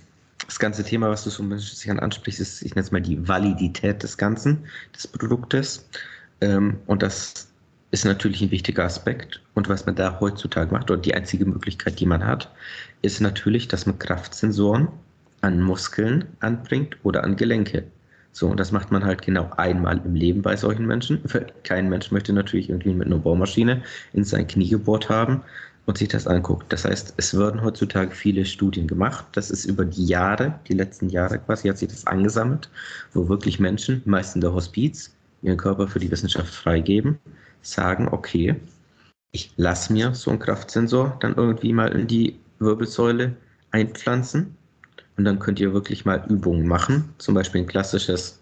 [0.47, 3.27] das ganze Thema, was du so ein bisschen ansprichst, ist, ich nenne es mal die
[3.27, 5.87] Validität des Ganzen, des Produktes.
[6.41, 7.49] Ähm, und das
[7.95, 9.41] ist natürlich ein wichtiger Aspekt.
[9.55, 12.51] Und was man da heutzutage macht, oder die einzige Möglichkeit, die man hat,
[13.03, 14.89] ist natürlich, dass man Kraftsensoren
[15.43, 17.85] an Muskeln anbringt oder an Gelenke.
[18.33, 21.21] So, und das macht man halt genau einmal im Leben bei solchen Menschen.
[21.63, 25.43] Kein Mensch möchte natürlich irgendwie mit einer Bohrmaschine in sein Knie gebohrt haben
[25.87, 26.73] und sich das anguckt.
[26.73, 29.25] Das heißt, es werden heutzutage viele Studien gemacht.
[29.33, 32.69] Das ist über die Jahre, die letzten Jahre quasi, hat sich das angesammelt,
[33.13, 37.21] wo wirklich Menschen, meist in der Hospiz, ihren Körper für die Wissenschaft freigeben
[37.65, 38.57] sagen, okay,
[39.33, 43.37] ich lasse mir so einen Kraftsensor dann irgendwie mal in die Wirbelsäule
[43.73, 44.57] einpflanzen
[45.17, 47.13] und dann könnt ihr wirklich mal Übungen machen.
[47.19, 48.41] Zum Beispiel ein klassisches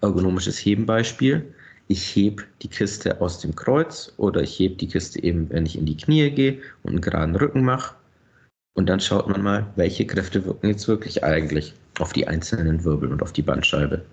[0.00, 1.54] ergonomisches Hebenbeispiel
[1.88, 5.76] ich hebe die Kiste aus dem Kreuz oder ich hebe die Kiste eben, wenn ich
[5.76, 7.94] in die Knie gehe und einen geraden Rücken mache.
[8.74, 13.12] Und dann schaut man mal, welche Kräfte wirken jetzt wirklich eigentlich auf die einzelnen Wirbel
[13.12, 14.04] und auf die Bandscheibe.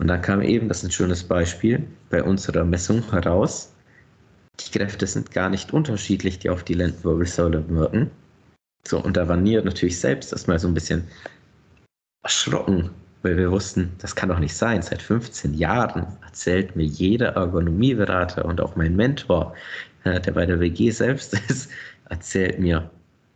[0.00, 3.70] Und dann kam eben, das ist ein schönes Beispiel, bei unserer Messung heraus,
[4.58, 8.10] die Kräfte sind gar nicht unterschiedlich, die auf die Lendenwirbelsäule wirken.
[8.88, 11.06] So, und da waren wir natürlich selbst erstmal so ein bisschen
[12.22, 12.88] erschrocken,
[13.22, 14.80] weil wir wussten, das kann doch nicht sein.
[14.80, 19.54] Seit 15 Jahren erzählt mir jeder Ergonomieberater und auch mein Mentor,
[20.04, 21.70] äh, der bei der WG selbst ist,
[22.08, 22.90] erzählt mir,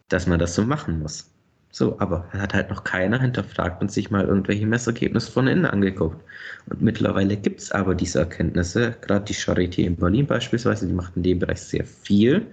[0.09, 1.31] dass man das so machen muss.
[1.75, 6.23] So, aber hat halt noch keiner hinterfragt und sich mal irgendwelche Messergebnisse von innen angeguckt.
[6.67, 11.17] Und mittlerweile gibt es aber diese Erkenntnisse, gerade die Charité in Berlin beispielsweise, die macht
[11.17, 12.47] in dem Bereich sehr viel.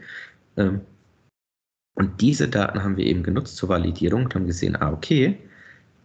[0.58, 0.82] Ähm,
[1.94, 5.38] und diese Daten haben wir eben genutzt zur Validierung und haben gesehen, ah, okay,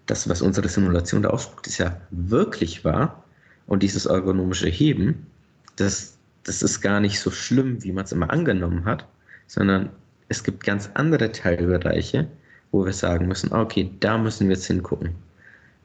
[0.05, 3.24] das, was unsere Simulation da ausspuckt, ist ja wirklich wahr.
[3.66, 5.26] Und dieses ergonomische Heben,
[5.76, 9.07] das, das ist gar nicht so schlimm, wie man es immer angenommen hat,
[9.46, 9.88] sondern
[10.29, 12.29] es gibt ganz andere Teilbereiche,
[12.72, 15.14] wo wir sagen müssen, ah, okay, da müssen wir jetzt hingucken.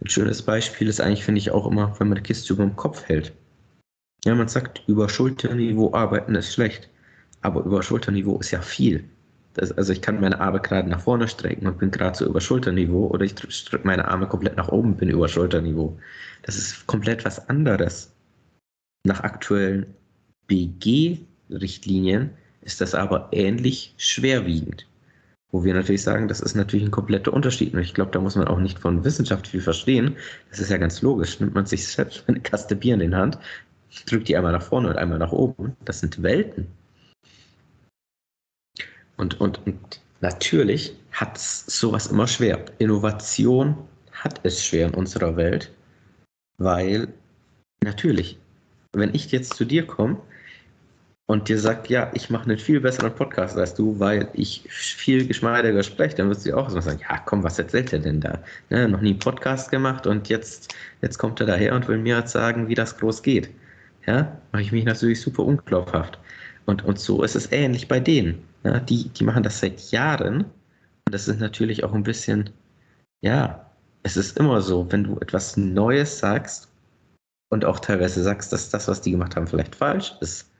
[0.02, 2.76] Ein schönes Beispiel ist eigentlich, finde ich, auch immer, wenn man die Kiste über dem
[2.76, 3.34] Kopf hält.
[4.26, 6.90] Ja, man sagt, über Schulterniveau arbeiten ist schlecht,
[7.42, 9.04] aber über Schulterniveau ist ja viel.
[9.54, 12.40] Das, also ich kann meine Arme gerade nach vorne strecken und bin gerade so über
[12.40, 15.98] Schulterniveau oder ich strecke meine Arme komplett nach oben, bin über Schulterniveau.
[16.44, 18.14] Das ist komplett was anderes.
[19.04, 19.88] Nach aktuellen
[20.48, 22.30] BG-Richtlinien
[22.62, 24.88] ist das aber ähnlich schwerwiegend.
[25.52, 27.74] Wo wir natürlich sagen, das ist natürlich ein kompletter Unterschied.
[27.74, 30.16] Und ich glaube, da muss man auch nicht von Wissenschaft viel verstehen.
[30.50, 31.40] Das ist ja ganz logisch.
[31.40, 33.38] Nimmt man sich selbst eine Kaste Bier in den Hand,
[34.06, 35.76] drückt die einmal nach vorne und einmal nach oben.
[35.84, 36.68] Das sind Welten.
[39.18, 42.64] Und, und, und natürlich hat es sowas immer schwer.
[42.80, 43.78] Innovation
[44.12, 45.72] hat es schwer in unserer Welt,
[46.58, 47.08] weil
[47.84, 48.40] natürlich,
[48.94, 50.18] wenn ich jetzt zu dir komme
[51.32, 55.26] und dir sage, ja, ich mache einen viel besseren Podcast als du, weil ich viel
[55.26, 58.38] geschmeidiger spreche, dann wirst du auch so sagen, ja, komm, was erzählt er denn da?
[58.70, 62.18] Ne, noch nie einen Podcast gemacht und jetzt, jetzt kommt er daher und will mir
[62.18, 63.50] jetzt sagen, wie das groß geht.
[64.06, 66.20] Ja, mache ich mich natürlich super unglaubhaft.
[66.66, 68.44] Und, und so ist es ähnlich bei denen.
[68.66, 70.42] Ja, die, die machen das seit Jahren.
[70.42, 72.50] Und das ist natürlich auch ein bisschen,
[73.22, 73.66] ja,
[74.04, 76.68] es ist immer so, wenn du etwas Neues sagst
[77.52, 80.51] und auch teilweise sagst, dass das, was die gemacht haben, vielleicht falsch ist,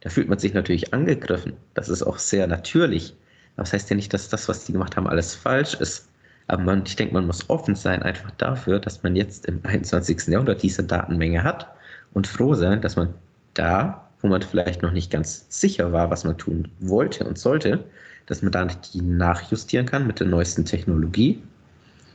[0.00, 1.54] da fühlt man sich natürlich angegriffen.
[1.74, 3.14] Das ist auch sehr natürlich.
[3.56, 6.08] Aber das heißt ja nicht, dass das, was die gemacht haben, alles falsch ist.
[6.46, 10.28] Aber man, ich denke, man muss offen sein einfach dafür, dass man jetzt im 21.
[10.28, 11.68] Jahrhundert diese Datenmenge hat
[12.12, 13.14] und froh sein, dass man
[13.54, 17.84] da wo man vielleicht noch nicht ganz sicher war, was man tun wollte und sollte,
[18.26, 21.42] dass man da die nachjustieren kann mit der neuesten Technologie.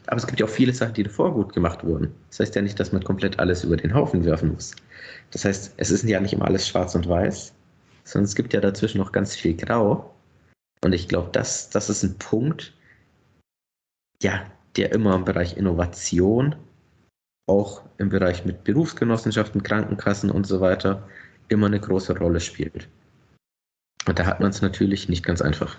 [0.07, 2.13] Aber es gibt ja auch viele Sachen, die davor gut gemacht wurden.
[2.29, 4.75] Das heißt ja nicht, dass man komplett alles über den Haufen werfen muss.
[5.31, 7.53] Das heißt, es ist ja nicht immer alles schwarz und weiß,
[8.05, 10.15] sondern es gibt ja dazwischen noch ganz viel Grau.
[10.81, 12.73] Und ich glaube, das, das ist ein Punkt,
[14.21, 14.45] ja,
[14.77, 16.55] der immer im Bereich Innovation,
[17.47, 21.07] auch im Bereich mit Berufsgenossenschaften, Krankenkassen und so weiter,
[21.49, 22.87] immer eine große Rolle spielt.
[24.07, 25.75] Und da hat man es natürlich nicht ganz einfach.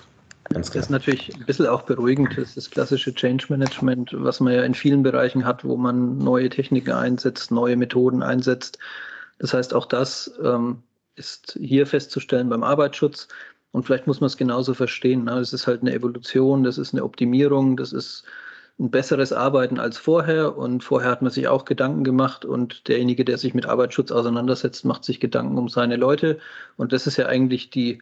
[0.50, 2.30] Ganz das ist natürlich ein bisschen auch beruhigend.
[2.36, 6.18] Das ist das klassische Change Management, was man ja in vielen Bereichen hat, wo man
[6.18, 8.78] neue Techniken einsetzt, neue Methoden einsetzt.
[9.38, 10.82] Das heißt, auch das ähm,
[11.16, 13.28] ist hier festzustellen beim Arbeitsschutz.
[13.72, 15.28] Und vielleicht muss man es genauso verstehen.
[15.28, 18.24] Es ist halt eine Evolution, das ist eine Optimierung, das ist
[18.78, 20.56] ein besseres Arbeiten als vorher.
[20.56, 24.84] Und vorher hat man sich auch Gedanken gemacht und derjenige, der sich mit Arbeitsschutz auseinandersetzt,
[24.84, 26.38] macht sich Gedanken um seine Leute.
[26.76, 28.00] Und das ist ja eigentlich die,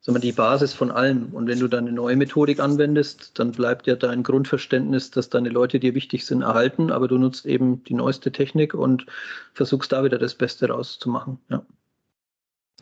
[0.00, 1.28] sagen wir, die Basis von allem.
[1.32, 5.48] Und wenn du dann eine neue Methodik anwendest, dann bleibt ja dein Grundverständnis, dass deine
[5.48, 9.06] Leute dir wichtig sind, erhalten, aber du nutzt eben die neueste Technik und
[9.54, 11.38] versuchst da wieder das Beste rauszumachen.
[11.48, 11.62] Ja.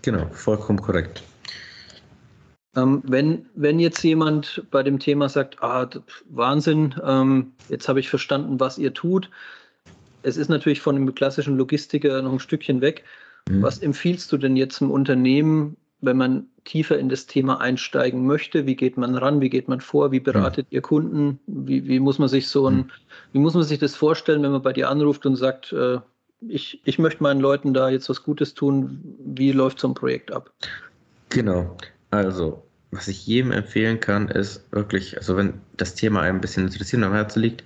[0.05, 1.23] Genau, vollkommen korrekt.
[2.77, 5.88] Ähm, wenn, wenn jetzt jemand bei dem Thema sagt, ah,
[6.29, 9.31] Wahnsinn, ähm, jetzt habe ich verstanden, was ihr tut.
[10.23, 13.05] Es ist natürlich von dem klassischen Logistiker noch ein Stückchen weg.
[13.49, 13.62] Mhm.
[13.62, 18.67] Was empfiehlst du denn jetzt im Unternehmen, wenn man tiefer in das Thema einsteigen möchte?
[18.67, 19.40] Wie geht man ran?
[19.40, 20.12] Wie geht man vor?
[20.12, 20.75] Wie beratet mhm.
[20.75, 21.40] ihr Kunden?
[21.47, 22.90] Wie, wie muss man sich so ein, mhm.
[23.33, 25.99] wie muss man sich das vorstellen, wenn man bei dir anruft und sagt, äh,
[26.48, 29.16] ich, ich möchte meinen Leuten da jetzt was Gutes tun?
[29.24, 30.50] Wie läuft so ein Projekt ab?
[31.30, 31.76] Genau.
[32.11, 36.66] Also, was ich jedem empfehlen kann, ist wirklich, also wenn das Thema einem ein bisschen
[36.66, 37.64] interessiert am Herzen liegt,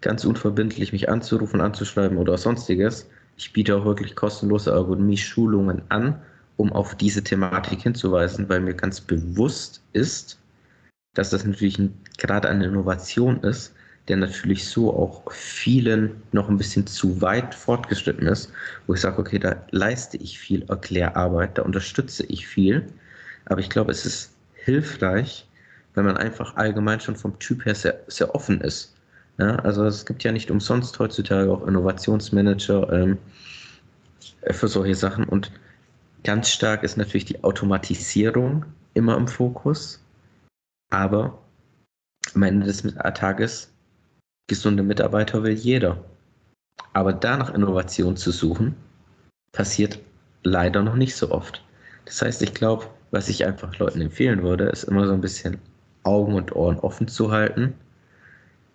[0.00, 3.08] ganz unverbindlich mich anzurufen, anzuschreiben oder sonstiges.
[3.36, 6.20] Ich biete auch wirklich kostenlose Ergonomie-Schulungen an,
[6.56, 10.38] um auf diese Thematik hinzuweisen, weil mir ganz bewusst ist,
[11.14, 13.74] dass das natürlich ein, gerade eine Innovation ist,
[14.10, 18.52] der natürlich so auch vielen noch ein bisschen zu weit fortgeschritten ist,
[18.88, 22.88] wo ich sage, okay, da leiste ich viel Erklärarbeit, da unterstütze ich viel.
[23.44, 25.46] Aber ich glaube, es ist hilfreich,
[25.94, 28.96] wenn man einfach allgemein schon vom Typ her sehr, sehr offen ist.
[29.38, 33.16] Ja, also es gibt ja nicht umsonst heutzutage auch Innovationsmanager ähm,
[34.50, 35.52] für solche Sachen und
[36.24, 40.02] ganz stark ist natürlich die Automatisierung immer im Fokus,
[40.90, 41.38] aber
[42.34, 42.82] am Ende des
[43.14, 43.70] Tages
[44.50, 45.96] gesunde Mitarbeiter will jeder.
[46.92, 48.74] Aber da nach Innovation zu suchen,
[49.52, 50.00] passiert
[50.42, 51.64] leider noch nicht so oft.
[52.04, 55.58] Das heißt, ich glaube, was ich einfach Leuten empfehlen würde, ist immer so ein bisschen
[56.02, 57.74] Augen und Ohren offen zu halten.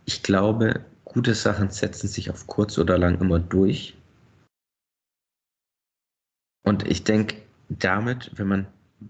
[0.06, 3.98] Ich glaube, gute Sachen setzen sich auf kurz oder lang immer durch.
[6.64, 7.36] Und ich denke,
[7.68, 8.68] damit, wenn man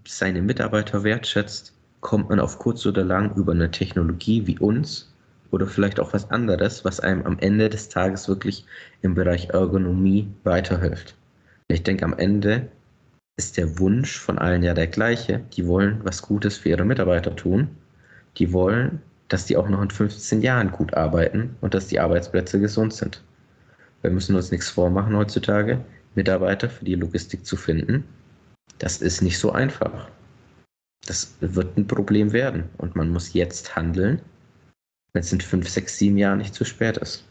[0.08, 5.12] seine Mitarbeiter wertschätzt, kommt man auf kurz oder lang über eine Technologie wie uns
[5.56, 8.66] oder vielleicht auch was anderes, was einem am Ende des Tages wirklich
[9.02, 11.16] im Bereich Ergonomie weiterhilft.
[11.70, 12.68] Ich denke, am Ende
[13.38, 15.40] ist der Wunsch von allen ja der gleiche.
[15.54, 17.70] Die wollen was Gutes für ihre Mitarbeiter tun.
[18.36, 22.60] Die wollen, dass die auch noch in 15 Jahren gut arbeiten und dass die Arbeitsplätze
[22.60, 23.24] gesund sind.
[24.02, 25.80] Wir müssen uns nichts vormachen heutzutage,
[26.16, 28.04] Mitarbeiter für die Logistik zu finden.
[28.80, 30.10] Das ist nicht so einfach.
[31.08, 34.20] Das wird ein Problem werden und man muss jetzt handeln,
[35.16, 37.24] wenn es in fünf, sechs, sieben Jahren nicht zu spät ist.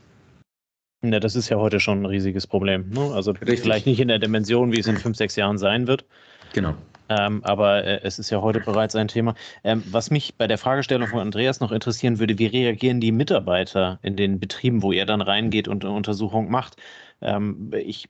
[1.05, 2.89] Ja, das ist ja heute schon ein riesiges Problem.
[2.89, 3.13] Ne?
[3.13, 3.61] Also Richtig.
[3.61, 6.07] vielleicht nicht in der Dimension, wie es in fünf, sechs Jahren sein wird.
[6.55, 6.75] Genau.
[7.11, 9.35] Ähm, aber äh, es ist ja heute bereits ein Thema.
[9.63, 13.99] Ähm, was mich bei der Fragestellung von Andreas noch interessieren würde, wie reagieren die Mitarbeiter
[14.01, 16.77] in den Betrieben, wo ihr dann reingeht und eine Untersuchung macht?
[17.25, 18.09] Ähm, ich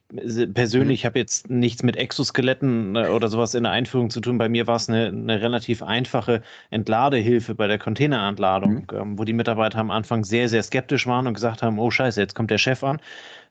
[0.53, 1.07] persönlich mhm.
[1.07, 4.39] habe jetzt nichts mit Exoskeletten äh, oder sowas in der Einführung zu tun.
[4.39, 8.87] Bei mir war es eine, eine relativ einfache Entladehilfe bei der Containerentladung, mhm.
[8.93, 12.21] ähm, wo die Mitarbeiter am Anfang sehr, sehr skeptisch waren und gesagt haben, oh scheiße,
[12.21, 13.01] jetzt kommt der Chef an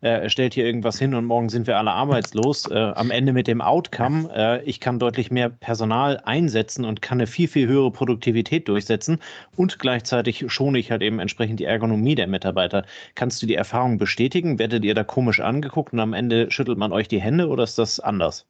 [0.03, 2.69] äh, stellt hier irgendwas hin und morgen sind wir alle arbeitslos.
[2.69, 7.19] Äh, am Ende mit dem Outcome, äh, ich kann deutlich mehr Personal einsetzen und kann
[7.19, 9.19] eine viel, viel höhere Produktivität durchsetzen
[9.55, 12.85] und gleichzeitig schone ich halt eben entsprechend die Ergonomie der Mitarbeiter.
[13.15, 14.59] Kannst du die Erfahrung bestätigen?
[14.59, 17.79] Werdet ihr da komisch angeguckt und am Ende schüttelt man euch die Hände oder ist
[17.79, 18.45] das anders?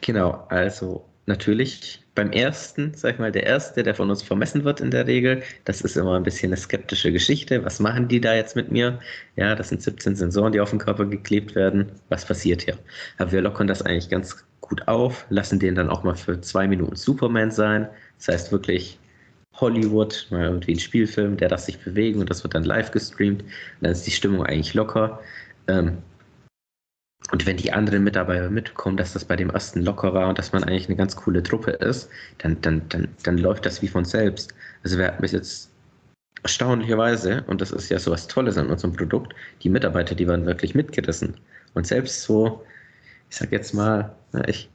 [0.00, 4.80] Genau, also natürlich beim ersten, sag ich mal, der erste, der von uns vermessen wird
[4.80, 7.64] in der Regel, das ist immer ein bisschen eine skeptische Geschichte.
[7.64, 8.98] Was machen die da jetzt mit mir?
[9.36, 11.90] Ja, das sind 17 Sensoren, die auf den Körper geklebt werden.
[12.10, 12.76] Was passiert hier?
[13.18, 16.68] Aber wir lockern das eigentlich ganz gut auf, lassen den dann auch mal für zwei
[16.68, 17.88] Minuten Superman sein.
[18.18, 18.98] Das heißt wirklich
[19.54, 23.44] Hollywood, mal irgendwie ein Spielfilm, der darf sich bewegen und das wird dann live gestreamt.
[23.80, 25.20] Dann ist die Stimmung eigentlich locker.
[25.68, 25.98] Ähm,
[27.30, 30.52] und wenn die anderen Mitarbeiter mitbekommen, dass das bei dem ersten locker war und dass
[30.52, 34.04] man eigentlich eine ganz coole Truppe ist, dann, dann, dann, dann läuft das wie von
[34.04, 34.54] selbst.
[34.82, 35.70] Also wir bis jetzt
[36.42, 40.46] erstaunlicherweise, und das ist ja so was Tolles an unserem Produkt, die Mitarbeiter, die waren
[40.46, 41.36] wirklich mitgerissen.
[41.74, 42.64] Und selbst so,
[43.30, 44.14] ich sag jetzt mal,
[44.46, 44.68] ich,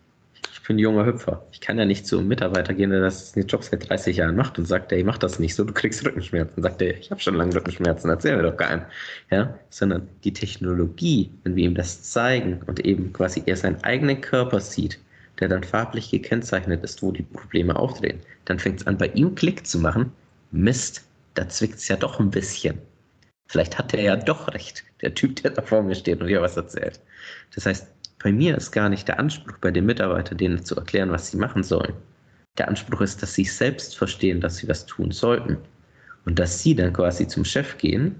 [0.67, 1.45] bin ein junger Hüpfer.
[1.51, 4.35] Ich kann ja nicht zu einem Mitarbeiter gehen, der das den Job seit 30 Jahren
[4.35, 6.61] macht und sagt, ey, mach das nicht so, du kriegst Rückenschmerzen.
[6.61, 8.85] Sagt er, ich habe schon lange Rückenschmerzen, erzähl mir doch keinen.
[9.31, 14.19] Ja, sondern die Technologie, wenn wir ihm das zeigen und eben quasi er seinen eigenen
[14.19, 14.99] Körper sieht,
[15.39, 19.35] der dann farblich gekennzeichnet ist, wo die Probleme auftreten, dann fängt es an, bei ihm
[19.35, 20.11] Klick zu machen.
[20.51, 22.77] Mist, da zwickt es ja doch ein bisschen.
[23.47, 26.41] Vielleicht hat er ja doch recht, der Typ, der da vor mir steht und dir
[26.41, 26.99] was erzählt.
[27.55, 27.87] Das heißt,
[28.19, 31.37] bei mir ist gar nicht der Anspruch bei den Mitarbeitern, denen zu erklären, was sie
[31.37, 31.93] machen sollen.
[32.57, 35.57] Der Anspruch ist, dass sie selbst verstehen, dass sie was tun sollten.
[36.25, 38.15] Und dass sie dann quasi zum Chef gehen,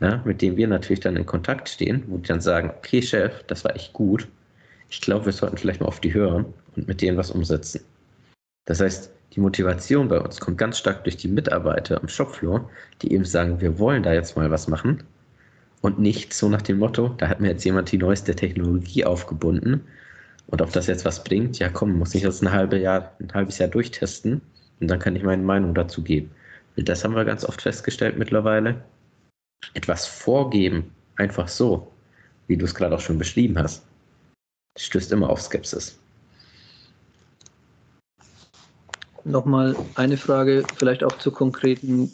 [0.00, 3.42] ja, mit dem wir natürlich dann in Kontakt stehen, wo die dann sagen, okay Chef,
[3.46, 4.28] das war echt gut.
[4.90, 6.46] Ich glaube, wir sollten vielleicht mal auf die hören
[6.76, 7.80] und mit denen was umsetzen.
[8.66, 12.68] Das heißt, die Motivation bei uns kommt ganz stark durch die Mitarbeiter am Shopfloor,
[13.02, 15.04] die eben sagen, wir wollen da jetzt mal was machen
[15.80, 19.82] und nicht so nach dem Motto, da hat mir jetzt jemand die neueste Technologie aufgebunden
[20.48, 23.32] und ob das jetzt was bringt, ja komm, muss ich das ein, halbe Jahr, ein
[23.32, 24.40] halbes Jahr durchtesten
[24.80, 26.30] und dann kann ich meine Meinung dazu geben.
[26.76, 28.82] Und das haben wir ganz oft festgestellt mittlerweile.
[29.74, 31.90] Etwas vorgeben, einfach so,
[32.46, 33.84] wie du es gerade auch schon beschrieben hast,
[34.78, 35.98] stößt immer auf Skepsis.
[39.24, 42.10] Nochmal eine Frage, vielleicht auch zu konkreten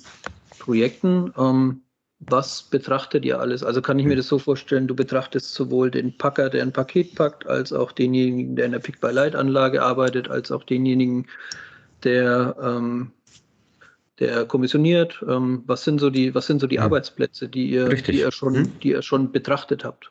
[0.58, 1.32] Projekten.
[1.38, 1.83] Ähm,
[2.28, 3.62] was betrachtet ihr alles?
[3.62, 7.14] Also kann ich mir das so vorstellen, du betrachtest sowohl den Packer, der ein Paket
[7.14, 11.26] packt, als auch denjenigen, der in der Pick-by-Light-Anlage arbeitet, als auch denjenigen,
[12.02, 13.10] der, ähm,
[14.18, 15.24] der kommissioniert.
[15.28, 16.82] Ähm, was sind so die, was sind so die ja.
[16.82, 18.78] Arbeitsplätze, die ihr, die ihr, schon, hm?
[18.80, 20.10] die ihr schon betrachtet habt?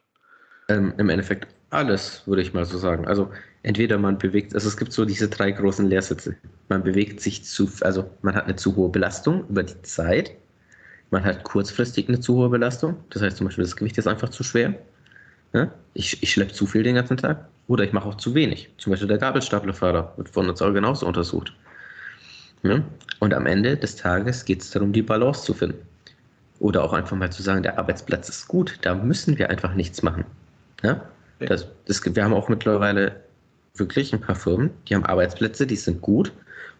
[0.70, 3.08] Ähm, Im Endeffekt alles, würde ich mal so sagen.
[3.08, 3.30] Also
[3.64, 6.36] entweder man bewegt, also es gibt so diese drei großen Lehrsitze.
[6.70, 10.32] Man bewegt sich zu, also man hat eine zu hohe Belastung über die Zeit
[11.14, 12.96] Man hat kurzfristig eine zu hohe Belastung.
[13.12, 14.74] Das heißt zum Beispiel, das Gewicht ist einfach zu schwer.
[15.54, 15.72] Ja?
[15.94, 17.48] Ich, ich schleppe zu viel den ganzen Tag.
[17.68, 18.68] Oder ich mache auch zu wenig.
[18.80, 21.54] Zum Beispiel der Gabelstaplerfahrer wird von uns auch genauso untersucht.
[22.64, 22.82] Ja?
[23.20, 25.78] Und am Ende des Tages geht es darum, die Balance zu finden.
[26.58, 30.02] Oder auch einfach mal zu sagen, der Arbeitsplatz ist gut, da müssen wir einfach nichts
[30.02, 30.26] machen.
[30.82, 31.00] Ja?
[31.38, 33.18] Das, das, wir haben auch mittlerweile
[33.76, 36.32] wirklich ein paar Firmen, die haben Arbeitsplätze, die sind gut,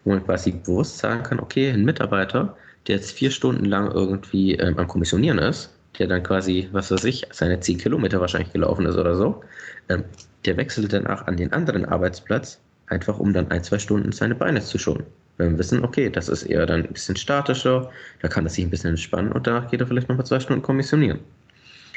[0.02, 2.56] wo man quasi bewusst sagen kann, okay, ein Mitarbeiter,
[2.86, 7.04] der jetzt vier Stunden lang irgendwie ähm, am Kommissionieren ist, der dann quasi, was weiß
[7.04, 9.42] ich, seine zehn Kilometer wahrscheinlich gelaufen ist oder so,
[9.88, 10.04] ähm,
[10.44, 14.60] der wechselt danach an den anderen Arbeitsplatz, einfach um dann ein, zwei Stunden seine Beine
[14.60, 15.04] zu schonen.
[15.36, 18.64] Wenn wir wissen, okay, das ist eher dann ein bisschen statischer, da kann er sich
[18.64, 21.20] ein bisschen entspannen und danach geht er vielleicht nochmal zwei Stunden kommissionieren.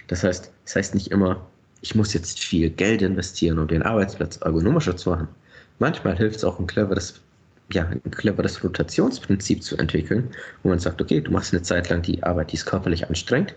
[0.08, 1.46] Das heißt, das heißt nicht immer,
[1.82, 5.28] ich muss jetzt viel Geld investieren, um den Arbeitsplatz ergonomischer zu machen.
[5.80, 7.22] Manchmal hilft es auch ein cleveres,
[7.72, 10.30] ja, ein cleveres Rotationsprinzip zu entwickeln,
[10.64, 13.56] wo man sagt, okay, du machst eine Zeit lang die Arbeit, die ist körperlich anstrengend,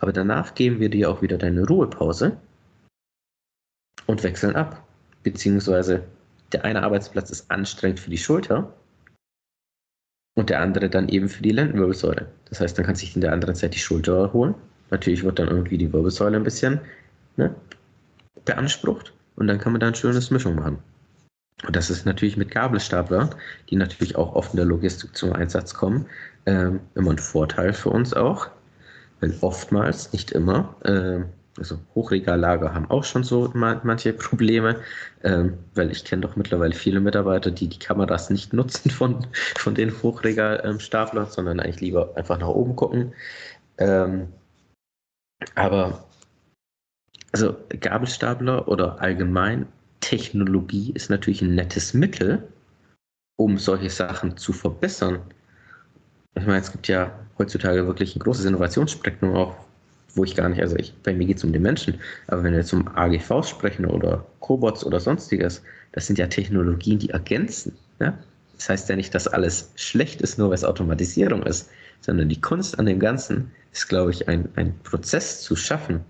[0.00, 2.36] aber danach geben wir dir auch wieder deine Ruhepause
[4.06, 4.82] und wechseln ab.
[5.22, 6.02] Beziehungsweise
[6.52, 8.72] der eine Arbeitsplatz ist anstrengend für die Schulter
[10.34, 12.28] und der andere dann eben für die Lendenwirbelsäule.
[12.48, 14.54] Das heißt, dann kann sich in der anderen Zeit die Schulter erholen.
[14.90, 16.80] Natürlich wird dann irgendwie die Wirbelsäule ein bisschen
[17.36, 17.54] ne,
[18.44, 20.78] beansprucht und dann kann man da ein schönes Mischung machen.
[21.62, 23.30] Und das ist natürlich mit Gabelstapler,
[23.70, 26.06] die natürlich auch oft in der Logistik zum Einsatz kommen,
[26.46, 28.48] ähm, immer ein Vorteil für uns auch,
[29.20, 31.24] weil oftmals, nicht immer, äh,
[31.56, 34.80] also Hochregallager haben auch schon so manche Probleme,
[35.22, 39.26] ähm, weil ich kenne doch mittlerweile viele Mitarbeiter, die die Kameras nicht nutzen von,
[39.56, 43.14] von den Hochregalstaplern, sondern eigentlich lieber einfach nach oben gucken.
[43.78, 44.28] Ähm,
[45.54, 46.04] aber
[47.32, 49.66] also Gabelstapler oder allgemein
[50.04, 52.46] Technologie ist natürlich ein nettes Mittel,
[53.36, 55.18] um solche Sachen zu verbessern.
[56.34, 59.56] Ich meine, es gibt ja heutzutage wirklich ein großes Innovationsspektrum auch,
[60.14, 61.94] wo ich gar nicht, also ich, bei mir geht es um den Menschen,
[62.26, 66.98] aber wenn wir jetzt um AGV sprechen oder Cobots oder sonstiges, das sind ja Technologien,
[66.98, 67.74] die ergänzen.
[67.98, 68.12] Ja?
[68.58, 71.70] Das heißt ja nicht, dass alles schlecht ist, nur weil es Automatisierung ist,
[72.02, 76.00] sondern die Kunst an dem Ganzen ist, glaube ich, ein, ein Prozess zu schaffen,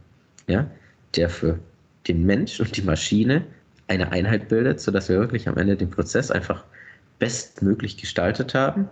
[0.48, 0.68] ja,
[1.14, 1.60] der für
[2.08, 3.46] den Mensch und die Maschine
[3.88, 6.64] eine Einheit bildet, sodass wir wirklich am Ende den Prozess einfach
[7.18, 8.88] bestmöglich gestaltet haben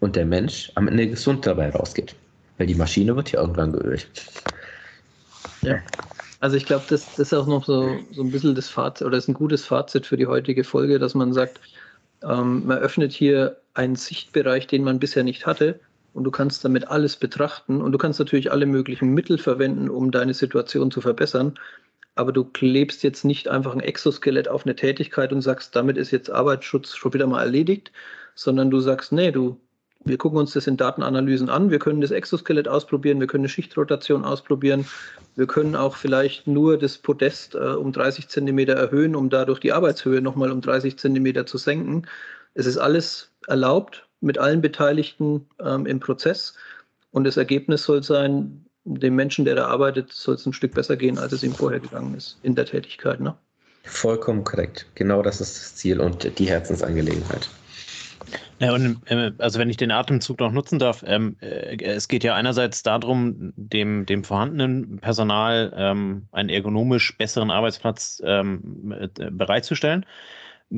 [0.00, 2.14] und der Mensch am Ende gesund dabei rausgeht.
[2.58, 4.08] Weil die Maschine wird ja irgendwann geölt.
[5.62, 5.78] Ja.
[6.40, 9.16] Also ich glaube, das, das ist auch noch so, so ein bisschen das Fazit oder
[9.16, 11.60] ist ein gutes Fazit für die heutige Folge, dass man sagt,
[12.22, 15.78] ähm, man öffnet hier einen Sichtbereich, den man bisher nicht hatte
[16.14, 20.10] und du kannst damit alles betrachten und du kannst natürlich alle möglichen Mittel verwenden, um
[20.10, 21.54] deine Situation zu verbessern.
[22.14, 26.10] Aber du klebst jetzt nicht einfach ein Exoskelett auf eine Tätigkeit und sagst, damit ist
[26.10, 27.90] jetzt Arbeitsschutz schon wieder mal erledigt,
[28.34, 29.58] sondern du sagst, nee, du,
[30.04, 33.48] wir gucken uns das in Datenanalysen an, wir können das Exoskelett ausprobieren, wir können eine
[33.48, 34.86] Schichtrotation ausprobieren,
[35.36, 39.72] wir können auch vielleicht nur das Podest äh, um 30 Zentimeter erhöhen, um dadurch die
[39.72, 42.06] Arbeitshöhe nochmal um 30 Zentimeter zu senken.
[42.54, 46.54] Es ist alles erlaubt mit allen Beteiligten ähm, im Prozess.
[47.10, 50.96] Und das Ergebnis soll sein, dem Menschen, der da arbeitet, soll es ein Stück besser
[50.96, 53.20] gehen, als es ihm vorher gegangen ist in der Tätigkeit.
[53.20, 53.34] Ne?
[53.84, 54.86] Vollkommen korrekt.
[54.94, 57.48] Genau das ist das Ziel und die Herzensangelegenheit.
[58.60, 62.22] Ja, und äh, also wenn ich den Atemzug noch nutzen darf, ähm, äh, es geht
[62.22, 70.06] ja einerseits darum, dem, dem vorhandenen Personal ähm, einen ergonomisch besseren Arbeitsplatz ähm, äh, bereitzustellen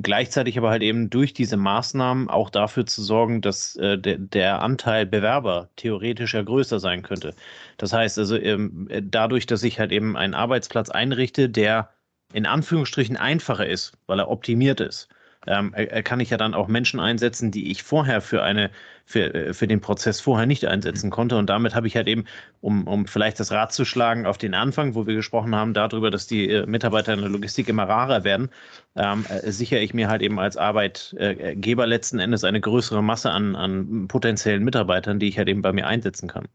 [0.03, 4.63] gleichzeitig aber halt eben durch diese Maßnahmen auch dafür zu sorgen, dass äh, der, der
[4.63, 7.35] Anteil Bewerber theoretisch ja größer sein könnte.
[7.77, 11.91] Das heißt also, ähm, dadurch, dass ich halt eben einen Arbeitsplatz einrichte, der
[12.33, 15.09] in Anführungsstrichen einfacher ist, weil er optimiert ist,
[15.47, 15.75] ähm,
[16.05, 18.71] kann ich ja dann auch Menschen einsetzen, die ich vorher für eine
[19.05, 21.37] für, äh, für den Prozess vorher nicht einsetzen konnte.
[21.37, 22.25] Und damit habe ich halt eben,
[22.61, 26.11] um, um vielleicht das Rad zu schlagen auf den Anfang, wo wir gesprochen haben, darüber,
[26.11, 28.51] dass die äh, Mitarbeiter in der Logistik immer rarer werden,
[28.97, 33.57] ähm, äh, sichere ich mir halt eben als Arbeitgeber letzten Endes eine größere Masse an,
[33.57, 36.47] an potenziellen Mitarbeitern, die ich halt eben bei mir einsetzen kann.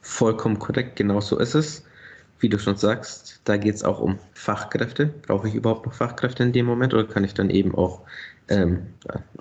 [0.00, 1.84] Vollkommen korrekt, genau so ist es.
[2.40, 5.06] Wie du schon sagst, da geht es auch um Fachkräfte.
[5.06, 8.02] Brauche ich überhaupt noch Fachkräfte in dem Moment oder kann ich dann eben auch
[8.48, 8.94] ähm,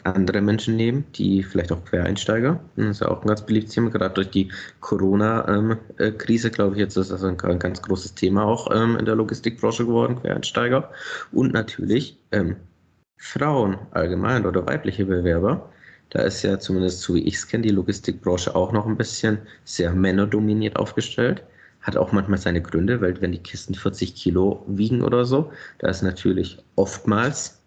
[0.03, 2.59] andere Menschen nehmen, die vielleicht auch Quereinsteiger.
[2.75, 6.75] Das ist ja auch ein ganz beliebtes Thema, gerade durch die Corona-Krise, ähm, äh, glaube
[6.75, 10.21] ich, jetzt ist das ein, ein ganz großes Thema auch ähm, in der Logistikbranche geworden,
[10.21, 10.91] Quereinsteiger.
[11.31, 12.57] Und natürlich ähm,
[13.17, 15.69] Frauen allgemein oder weibliche Bewerber.
[16.11, 19.39] Da ist ja zumindest so wie ich es kenne, die Logistikbranche auch noch ein bisschen
[19.63, 21.43] sehr männerdominiert aufgestellt.
[21.81, 25.89] Hat auch manchmal seine Gründe, weil wenn die Kisten 40 Kilo wiegen oder so, da
[25.89, 27.59] ist natürlich oftmals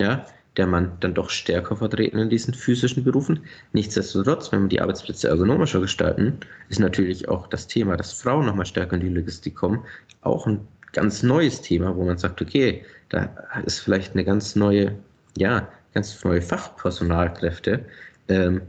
[0.00, 3.40] ja, der Mann dann doch stärker vertreten in diesen physischen Berufen.
[3.72, 6.38] Nichtsdestotrotz, wenn wir die Arbeitsplätze ergonomischer gestalten,
[6.68, 9.84] ist natürlich auch das Thema, dass Frauen nochmal stärker in die Logistik kommen,
[10.20, 10.60] auch ein
[10.92, 13.30] ganz neues Thema, wo man sagt, okay, da
[13.64, 14.94] ist vielleicht eine ganz neue,
[15.36, 17.84] ja, ganz neue Fachpersonalkräfte,
[18.28, 18.62] ähm,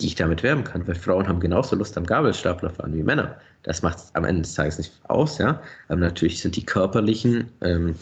[0.00, 3.36] die ich damit werben kann, weil Frauen haben genauso Lust am Gabelstapler fahren wie Männer.
[3.62, 5.62] Das macht am Ende des Tages nicht aus, ja.
[5.88, 7.94] Aber natürlich sind die körperlichen ähm,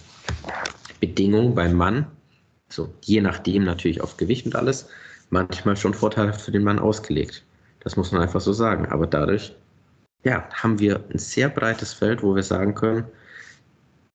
[1.01, 2.07] Bedingungen beim Mann
[2.73, 4.89] so je nachdem natürlich auf Gewicht und alles,
[5.31, 7.45] manchmal schon vorteilhaft für den Mann ausgelegt.
[7.81, 8.87] Das muss man einfach so sagen.
[8.87, 9.55] Aber dadurch,
[10.25, 13.05] ja, haben wir ein sehr breites Feld, wo wir sagen können,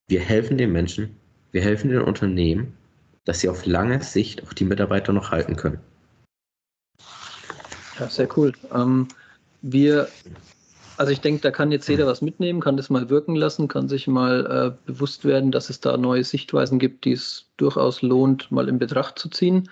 [0.07, 1.15] wir helfen den Menschen,
[1.51, 2.73] wir helfen den Unternehmen,
[3.25, 5.79] dass sie auf lange Sicht auch die Mitarbeiter noch halten können.
[7.99, 8.53] Ja, sehr cool.
[8.73, 9.07] Ähm,
[9.61, 10.07] wir
[10.97, 13.87] also ich denke, da kann jetzt jeder was mitnehmen, kann das mal wirken lassen, kann
[13.87, 18.51] sich mal äh, bewusst werden, dass es da neue Sichtweisen gibt, die es durchaus lohnt,
[18.51, 19.69] mal in Betracht zu ziehen.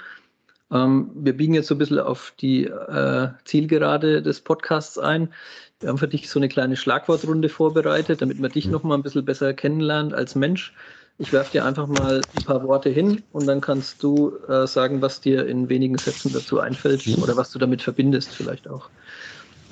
[0.72, 5.34] Ähm, wir biegen jetzt so ein bisschen auf die äh, Zielgerade des Podcasts ein.
[5.80, 8.72] Wir haben für dich so eine kleine Schlagwortrunde vorbereitet, damit man dich mhm.
[8.74, 10.74] noch mal ein bisschen besser kennenlernt als Mensch.
[11.18, 15.02] Ich werfe dir einfach mal ein paar Worte hin und dann kannst du äh, sagen,
[15.02, 18.90] was dir in wenigen Sätzen dazu einfällt oder was du damit verbindest vielleicht auch.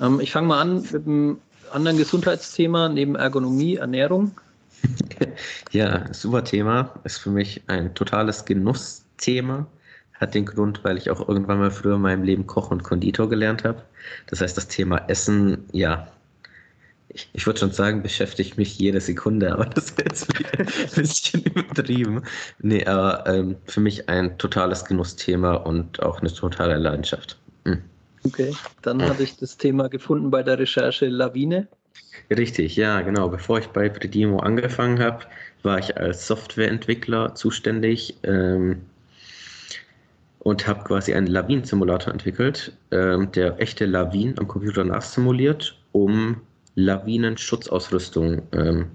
[0.00, 1.38] Ähm, ich fange mal an mit einem
[1.70, 4.32] anderen Gesundheitsthema neben Ergonomie, Ernährung.
[5.70, 6.94] Ja, super Thema.
[7.02, 9.66] Ist für mich ein totales Genussthema.
[10.12, 13.28] Hat den Grund, weil ich auch irgendwann mal früher in meinem Leben Koch und Konditor
[13.28, 13.82] gelernt habe.
[14.28, 16.06] Das heißt, das Thema Essen, ja,
[17.14, 21.42] ich, ich würde schon sagen, beschäftigt mich jede Sekunde, aber das wäre jetzt ein bisschen
[21.54, 22.22] übertrieben.
[22.60, 27.38] Nee, aber ähm, für mich ein totales Genussthema und auch eine totale Leidenschaft.
[27.64, 27.82] Hm.
[28.24, 31.68] Okay, dann habe ich das Thema gefunden bei der Recherche Lawine.
[32.30, 33.28] Richtig, ja, genau.
[33.28, 35.24] Bevor ich bei Predimo angefangen habe,
[35.62, 38.82] war ich als Softwareentwickler zuständig ähm,
[40.40, 46.40] und habe quasi einen Lawinensimulator entwickelt, ähm, der echte Lawinen am Computer nachsimuliert, um
[46.74, 48.90] Lawinenschutzausrüstung ähm,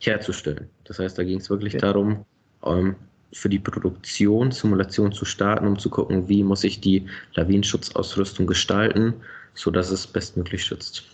[0.00, 0.68] herzustellen.
[0.84, 1.86] Das heißt, da ging es wirklich okay.
[1.86, 2.24] darum,
[2.64, 2.96] ähm,
[3.32, 9.14] für die Produktion Simulation zu starten, um zu gucken, wie muss ich die Lawinenschutzausrüstung gestalten,
[9.54, 11.04] sodass es bestmöglich schützt.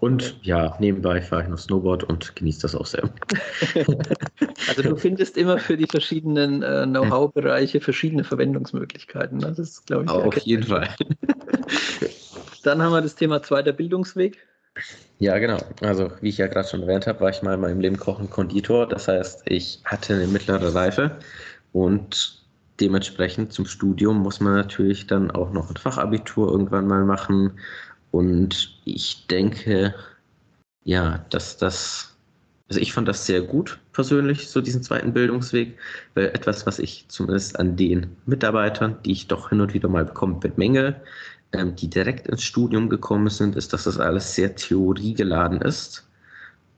[0.00, 3.08] Und ja, nebenbei fahre ich noch Snowboard und genieße das auch sehr.
[4.68, 9.38] also du findest immer für die verschiedenen äh, Know-how-Bereiche verschiedene Verwendungsmöglichkeiten.
[9.38, 9.46] Ne?
[9.48, 10.94] Das ist, glaube ich, auf jeden Fall.
[12.64, 14.38] Dann haben wir das Thema zweiter Bildungsweg.
[15.18, 15.58] Ja, genau.
[15.80, 18.18] Also, wie ich ja gerade schon erwähnt habe, war ich mal in meinem Leben Koch
[18.18, 18.88] und Konditor.
[18.88, 21.18] Das heißt, ich hatte eine mittlere Reife
[21.72, 22.42] und
[22.80, 27.58] dementsprechend zum Studium muss man natürlich dann auch noch ein Fachabitur irgendwann mal machen.
[28.10, 29.94] Und ich denke,
[30.84, 32.16] ja, dass das,
[32.68, 35.78] also ich fand das sehr gut persönlich, so diesen zweiten Bildungsweg,
[36.14, 40.04] weil etwas, was ich zumindest an den Mitarbeitern, die ich doch hin und wieder mal
[40.04, 41.00] bekomme, bemängel,
[41.54, 46.08] ähm, die direkt ins Studium gekommen sind, ist, dass das alles sehr theoriegeladen ist.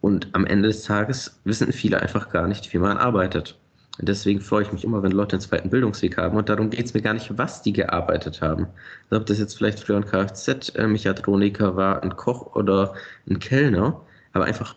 [0.01, 3.59] Und am Ende des Tages wissen viele einfach gar nicht, wie man arbeitet.
[3.99, 6.37] Und deswegen freue ich mich immer, wenn Leute einen zweiten Bildungsweg haben.
[6.37, 8.66] Und darum geht es mir gar nicht, was die gearbeitet haben.
[9.11, 12.95] Also ob das jetzt vielleicht früher ein Kfz-Mechatroniker äh, war, ein Koch oder
[13.29, 14.01] ein Kellner.
[14.33, 14.77] Aber einfach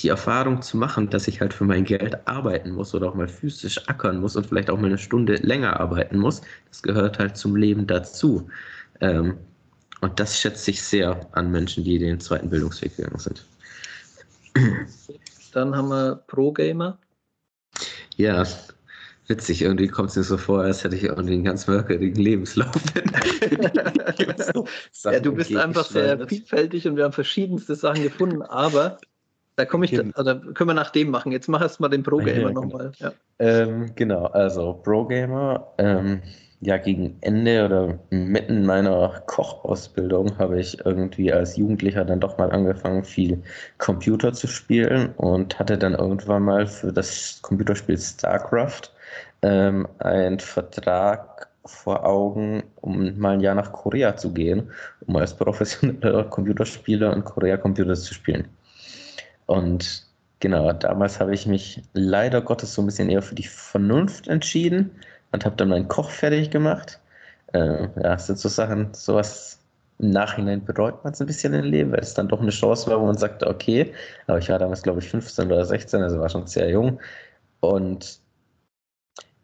[0.00, 3.28] die Erfahrung zu machen, dass ich halt für mein Geld arbeiten muss oder auch mal
[3.28, 7.36] physisch ackern muss und vielleicht auch mal eine Stunde länger arbeiten muss, das gehört halt
[7.36, 8.48] zum Leben dazu.
[9.02, 9.36] Ähm,
[10.00, 13.44] und das schätze ich sehr an Menschen, die den zweiten Bildungsweg gegangen sind.
[15.52, 16.98] Dann haben wir Pro-Gamer.
[18.16, 18.44] Ja,
[19.26, 19.62] witzig.
[19.62, 22.74] Irgendwie kommt es mir so vor, als hätte ich irgendwie einen ganz merkwürdigen Lebenslauf.
[25.04, 28.98] ja, du bist einfach sehr vielfältig und wir haben verschiedenste Sachen gefunden, aber
[29.56, 31.32] da komme ich, also können wir nach dem machen.
[31.32, 32.62] Jetzt mach erst mal den Pro-Gamer ja, genau.
[32.62, 32.92] nochmal.
[32.98, 33.12] Ja.
[33.38, 35.74] Ähm, genau, also Pro-Gamer.
[35.78, 36.22] Ähm,
[36.64, 42.52] ja, gegen Ende oder mitten meiner Kochausbildung habe ich irgendwie als Jugendlicher dann doch mal
[42.52, 43.42] angefangen, viel
[43.78, 48.92] Computer zu spielen und hatte dann irgendwann mal für das Computerspiel StarCraft
[49.42, 54.70] ähm, einen Vertrag vor Augen, um mal ein Jahr nach Korea zu gehen,
[55.08, 58.46] um als professioneller Computerspieler in Korea Computer zu spielen.
[59.46, 60.06] Und
[60.38, 64.92] genau, damals habe ich mich leider Gottes so ein bisschen eher für die Vernunft entschieden
[65.32, 67.00] und habe dann meinen Koch fertig gemacht.
[67.52, 69.60] Äh, ja, das sind so Sachen, sowas
[69.98, 72.90] im Nachhinein bereut man es ein bisschen im Leben, weil es dann doch eine Chance
[72.90, 73.92] war, wo man sagte, okay,
[74.26, 77.00] aber ich war damals, glaube ich, 15 oder 16, also war schon sehr jung.
[77.60, 78.20] Und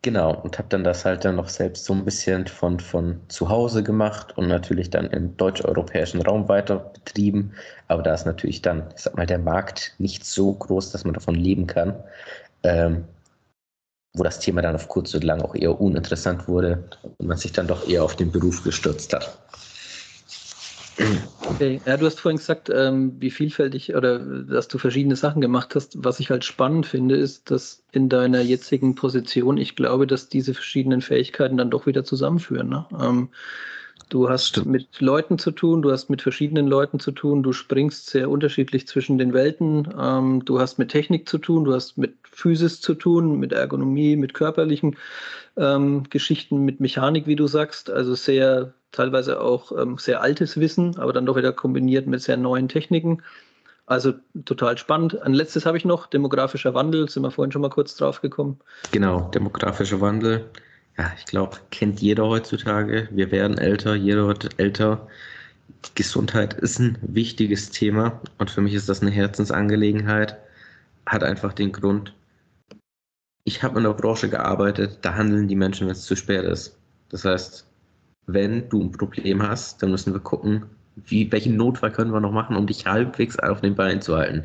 [0.02, 3.48] genau, und habe dann das halt dann noch selbst so ein bisschen von, von zu
[3.48, 7.52] Hause gemacht und natürlich dann im deutsch-europäischen Raum weiter betrieben.
[7.88, 11.14] Aber da ist natürlich dann, ich sag mal, der Markt nicht so groß, dass man
[11.14, 11.94] davon leben kann.
[12.62, 13.04] Ähm,
[14.14, 16.84] wo das Thema dann auf kurz oder lang auch eher uninteressant wurde
[17.18, 19.38] und man sich dann doch eher auf den Beruf gestürzt hat.
[21.48, 25.74] Okay, ja, du hast vorhin gesagt, ähm, wie vielfältig oder dass du verschiedene Sachen gemacht
[25.74, 26.04] hast.
[26.04, 30.54] Was ich halt spannend finde, ist, dass in deiner jetzigen Position, ich glaube, dass diese
[30.54, 32.68] verschiedenen Fähigkeiten dann doch wieder zusammenführen.
[32.68, 32.86] Ne?
[33.00, 33.28] Ähm,
[34.08, 34.66] Du hast Stimmt.
[34.66, 38.86] mit Leuten zu tun, du hast mit verschiedenen Leuten zu tun, du springst sehr unterschiedlich
[38.86, 42.94] zwischen den Welten, ähm, du hast mit Technik zu tun, du hast mit Physis zu
[42.94, 44.96] tun, mit Ergonomie, mit körperlichen
[45.56, 50.98] ähm, Geschichten, mit Mechanik, wie du sagst, also sehr teilweise auch ähm, sehr altes Wissen,
[50.98, 53.22] aber dann doch wieder kombiniert mit sehr neuen Techniken.
[53.84, 54.12] Also
[54.44, 55.20] total spannend.
[55.22, 58.60] Ein letztes habe ich noch, demografischer Wandel, sind wir vorhin schon mal kurz drauf gekommen.
[58.92, 60.44] Genau, demografischer Wandel
[60.98, 63.08] ja, ich glaube, kennt jeder heutzutage.
[63.12, 65.06] Wir werden älter, jeder wird älter.
[65.94, 70.36] Gesundheit ist ein wichtiges Thema und für mich ist das eine Herzensangelegenheit.
[71.06, 72.14] Hat einfach den Grund,
[73.44, 76.76] ich habe in der Branche gearbeitet, da handeln die Menschen, wenn es zu spät ist.
[77.10, 77.66] Das heißt,
[78.26, 80.64] wenn du ein Problem hast, dann müssen wir gucken,
[80.96, 84.44] wie, welchen Notfall können wir noch machen, um dich halbwegs auf den Beinen zu halten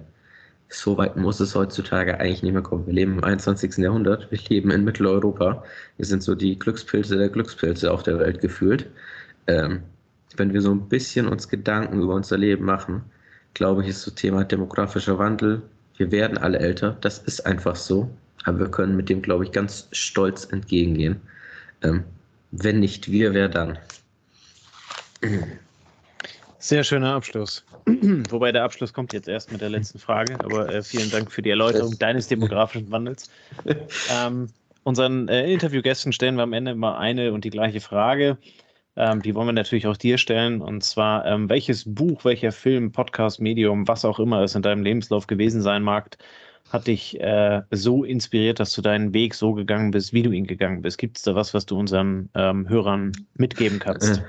[0.69, 2.85] so weit muss es heutzutage eigentlich nicht mehr kommen.
[2.87, 3.77] Wir leben im 21.
[3.77, 5.63] Jahrhundert, wir leben in Mitteleuropa.
[5.97, 8.89] Wir sind so die Glückspilze der Glückspilze auf der Welt gefühlt.
[9.47, 9.83] Ähm,
[10.35, 13.03] wenn wir so ein bisschen uns Gedanken über unser Leben machen,
[13.53, 15.61] glaube ich, ist so Thema demografischer Wandel.
[15.97, 18.09] Wir werden alle älter, das ist einfach so.
[18.45, 21.21] Aber wir können mit dem, glaube ich, ganz stolz entgegengehen.
[21.81, 22.03] Ähm,
[22.51, 23.77] wenn nicht wir, wer dann?
[26.63, 27.65] Sehr schöner Abschluss.
[28.29, 31.41] Wobei der Abschluss kommt jetzt erst mit der letzten Frage, aber äh, vielen Dank für
[31.41, 33.29] die Erläuterung deines demografischen Wandels.
[34.09, 34.47] Ähm,
[34.83, 38.37] unseren äh, Interviewgästen stellen wir am Ende immer eine und die gleiche Frage.
[38.95, 40.61] Ähm, die wollen wir natürlich auch dir stellen.
[40.61, 44.83] Und zwar, ähm, welches Buch, welcher Film, Podcast, Medium, was auch immer es in deinem
[44.83, 46.17] Lebenslauf gewesen sein mag,
[46.71, 50.47] hat dich äh, so inspiriert, dass du deinen Weg so gegangen bist, wie du ihn
[50.47, 50.97] gegangen bist?
[50.97, 54.23] Gibt es da was, was du unseren ähm, Hörern mitgeben kannst?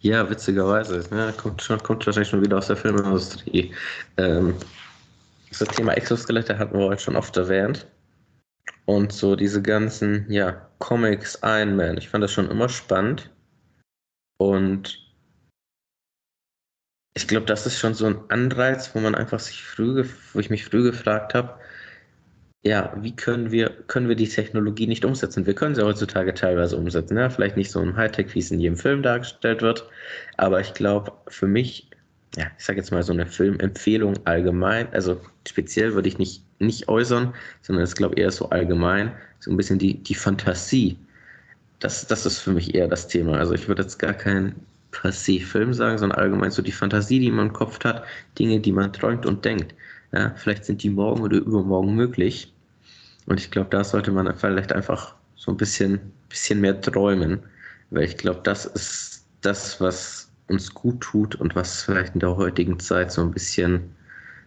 [0.00, 1.02] Ja, witzigerweise.
[1.10, 3.74] Ja, kommt, schon, kommt wahrscheinlich schon wieder aus der Filmindustrie.
[4.16, 4.54] Ähm,
[5.50, 7.86] das Thema Exoskelette hatten wir heute schon oft erwähnt.
[8.84, 13.30] Und so diese ganzen, ja, Comics, Iron Man, ich fand das schon immer spannend.
[14.38, 15.04] Und
[17.14, 20.50] ich glaube, das ist schon so ein Anreiz, wo man einfach sich früh, wo ich
[20.50, 21.58] mich früh gefragt habe,
[22.62, 25.46] ja, wie können wir, können wir die Technologie nicht umsetzen?
[25.46, 27.30] Wir können sie heutzutage teilweise umsetzen, ja?
[27.30, 29.88] vielleicht nicht so im Hightech, wie es in jedem Film dargestellt wird,
[30.36, 31.88] aber ich glaube, für mich,
[32.36, 36.88] ja, ich sage jetzt mal so eine Filmempfehlung allgemein, also speziell würde ich nicht, nicht
[36.88, 37.32] äußern,
[37.62, 40.98] sondern es glaube eher so allgemein, so ein bisschen die, die Fantasie.
[41.78, 43.38] Das, das ist für mich eher das Thema.
[43.38, 44.56] Also ich würde jetzt gar keinen
[44.90, 48.04] per se Film sagen, sondern allgemein so die Fantasie, die man im Kopf hat,
[48.38, 49.74] Dinge, die man träumt und denkt.
[50.12, 52.52] Ja, vielleicht sind die morgen oder übermorgen möglich.
[53.26, 57.40] Und ich glaube, da sollte man vielleicht einfach so ein bisschen, bisschen mehr träumen,
[57.90, 62.36] weil ich glaube, das ist das, was uns gut tut und was vielleicht in der
[62.36, 63.94] heutigen Zeit so ein bisschen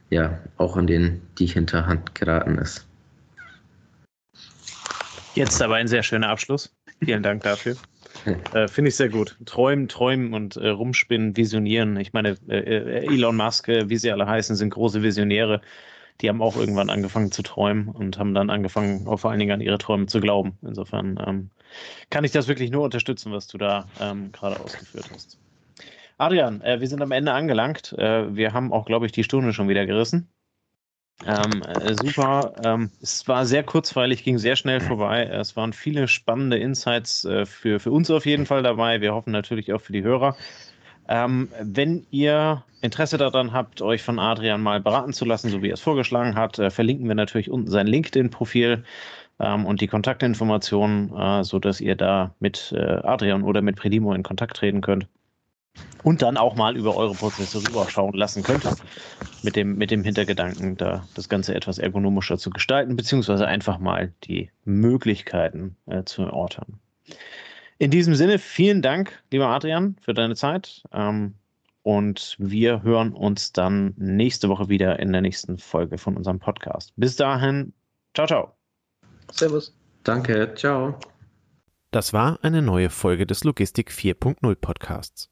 [0.10, 2.86] ja auch in den die Hinterhand geraten ist.
[5.36, 6.76] Jetzt aber ein sehr schöner Abschluss.
[7.04, 7.78] Vielen Dank dafür.
[8.54, 9.38] Äh, Finde ich sehr gut.
[9.46, 11.98] Träumen, träumen und äh, rumspinnen, visionieren.
[11.98, 15.62] Ich meine, äh, äh Elon Musk, äh, wie sie alle heißen, sind große Visionäre.
[16.20, 19.62] Die haben auch irgendwann angefangen zu träumen und haben dann angefangen, vor allen Dingen an
[19.62, 20.58] ihre Träume zu glauben.
[20.62, 21.50] Insofern ähm,
[22.10, 25.40] kann ich das wirklich nur unterstützen, was du da ähm, gerade ausgeführt hast.
[26.18, 27.96] Adrian, äh, wir sind am Ende angelangt.
[27.98, 30.30] wir haben auch, glaube ich, die Stunde schon wieder gerissen.
[31.26, 32.54] Ähm, äh, super.
[32.64, 35.26] Ähm, es war sehr kurzweilig, ging sehr schnell vorbei.
[35.26, 39.02] Es waren viele spannende Insights äh, für, für uns auf jeden Fall dabei.
[39.02, 40.36] Wir hoffen natürlich auch für die Hörer.
[41.08, 45.70] Ähm, wenn ihr Interesse daran habt, euch von Adrian mal beraten zu lassen, so wie
[45.70, 48.84] er es vorgeschlagen hat, äh, verlinken wir natürlich unten sein LinkedIn-Profil
[49.40, 54.24] ähm, und die Kontaktinformationen, äh, sodass ihr da mit äh, Adrian oder mit Predimo in
[54.24, 55.08] Kontakt treten könnt
[56.04, 58.64] und dann auch mal über eure Prozesse rüberschauen lassen könnt,
[59.44, 64.14] mit dem, mit dem Hintergedanken, da das Ganze etwas ergonomischer zu gestalten, beziehungsweise einfach mal
[64.24, 66.80] die Möglichkeiten äh, zu erörtern.
[67.78, 70.84] In diesem Sinne, vielen Dank, lieber Adrian, für deine Zeit.
[70.92, 71.36] Ähm,
[71.84, 76.94] und wir hören uns dann nächste Woche wieder in der nächsten Folge von unserem Podcast.
[76.96, 77.74] Bis dahin,
[78.14, 78.54] ciao, ciao.
[79.32, 79.76] Servus.
[80.04, 81.00] Danke, ciao.
[81.90, 85.32] Das war eine neue Folge des Logistik 4.0 Podcasts.